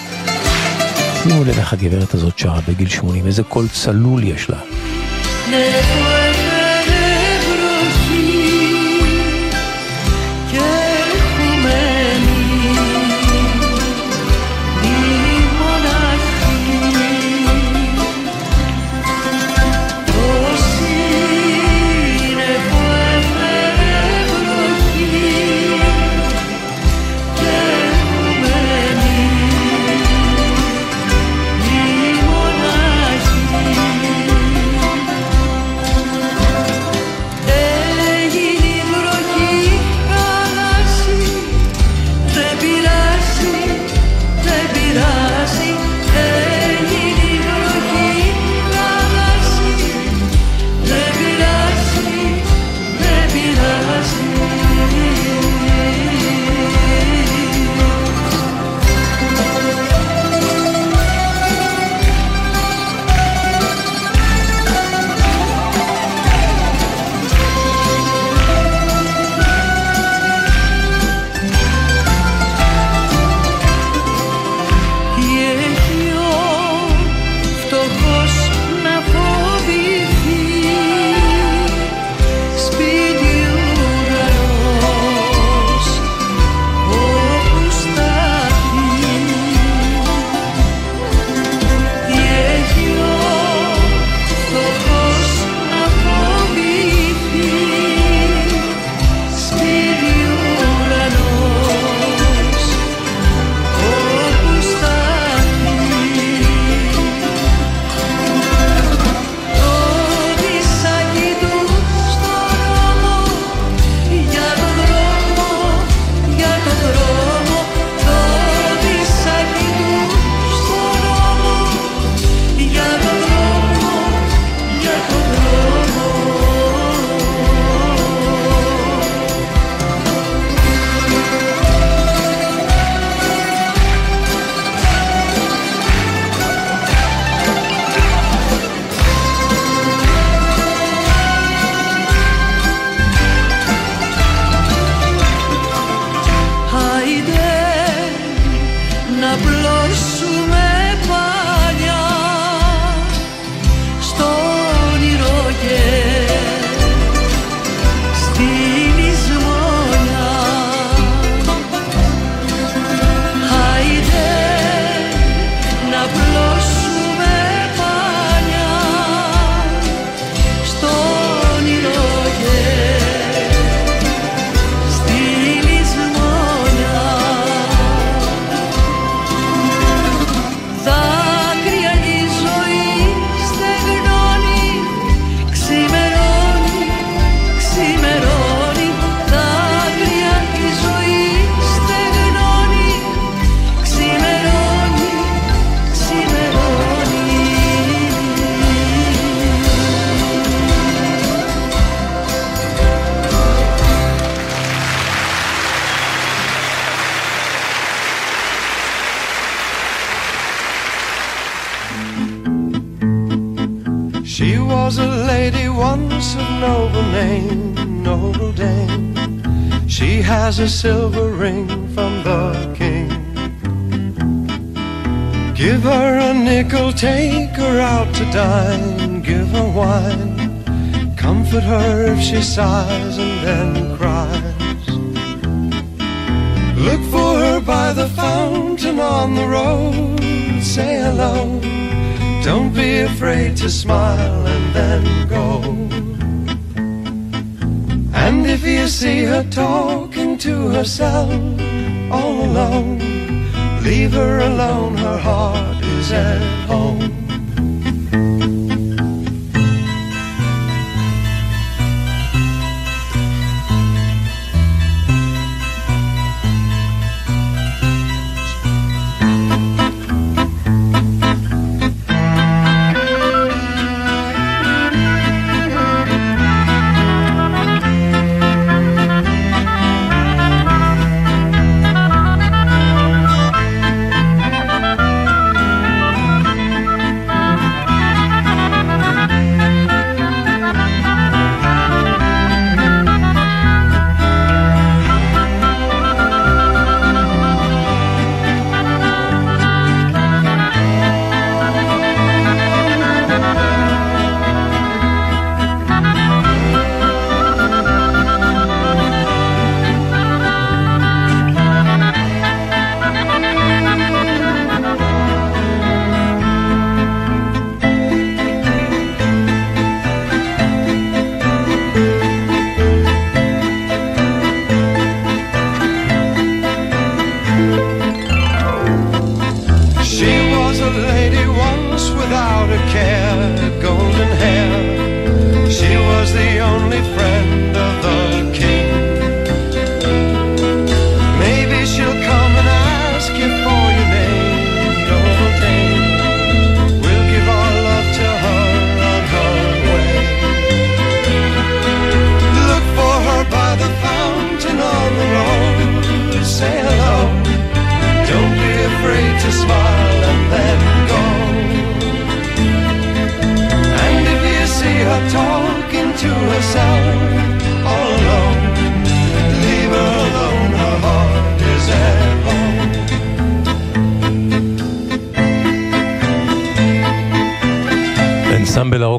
[1.23, 4.59] שימו לב איך הגברת הזאת שרה בגיל 80, איזה קול צלול יש לה.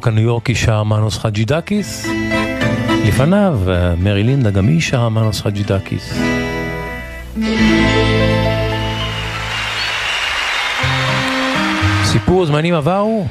[0.00, 2.06] הרוק הניו יורקי שר מנוס חג'ידקיס.
[3.04, 6.14] לפניו, אה, מרי לינדה גם היא שרה מנוס חג'ידקיס.
[12.04, 13.26] סיפור זמנים עברו,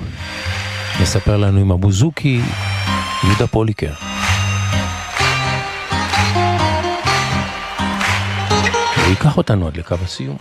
[1.02, 2.42] מספר לנו עם אבו זוקי,
[3.24, 3.94] יהודה פוליקר.
[8.96, 10.38] הוא ייקח אותנו עד לקו הסיום.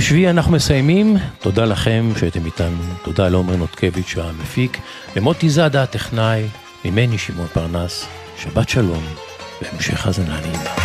[0.00, 4.78] השביעי אנחנו מסיימים, תודה לכם שהייתם איתנו, תודה לעומר נותקביץ' המפיק,
[5.16, 6.46] למוטי זאדה הטכנאי,
[6.84, 8.06] ממני שמעון פרנס,
[8.36, 9.04] שבת שלום
[9.62, 10.79] והמשך האזנה נעימה.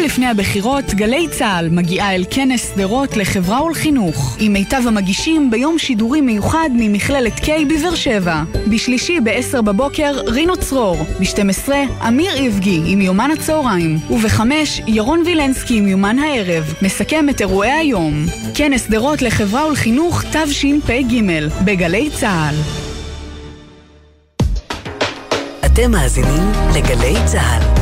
[0.00, 6.20] לפני הבחירות, גלי צה"ל מגיעה אל כנס שדרות לחברה ולחינוך, עם מיטב המגישים ביום שידורי
[6.20, 8.42] מיוחד ממכללת K בבאר שבע.
[8.70, 10.96] בשלישי ב-10 בבוקר, רינו צרור.
[10.96, 11.72] ב-12,
[12.08, 13.98] אמיר איבגי עם יומן הצהריים.
[14.10, 14.40] וב-5,
[14.86, 16.74] ירון וילנסקי עם יומן הערב.
[16.82, 18.26] מסכם את אירועי היום.
[18.54, 21.22] כנס שדרות לחברה ולחינוך תשפ"ג,
[21.64, 22.54] בגלי צה"ל.
[25.66, 27.77] אתם מאזינים לגלי צה"ל.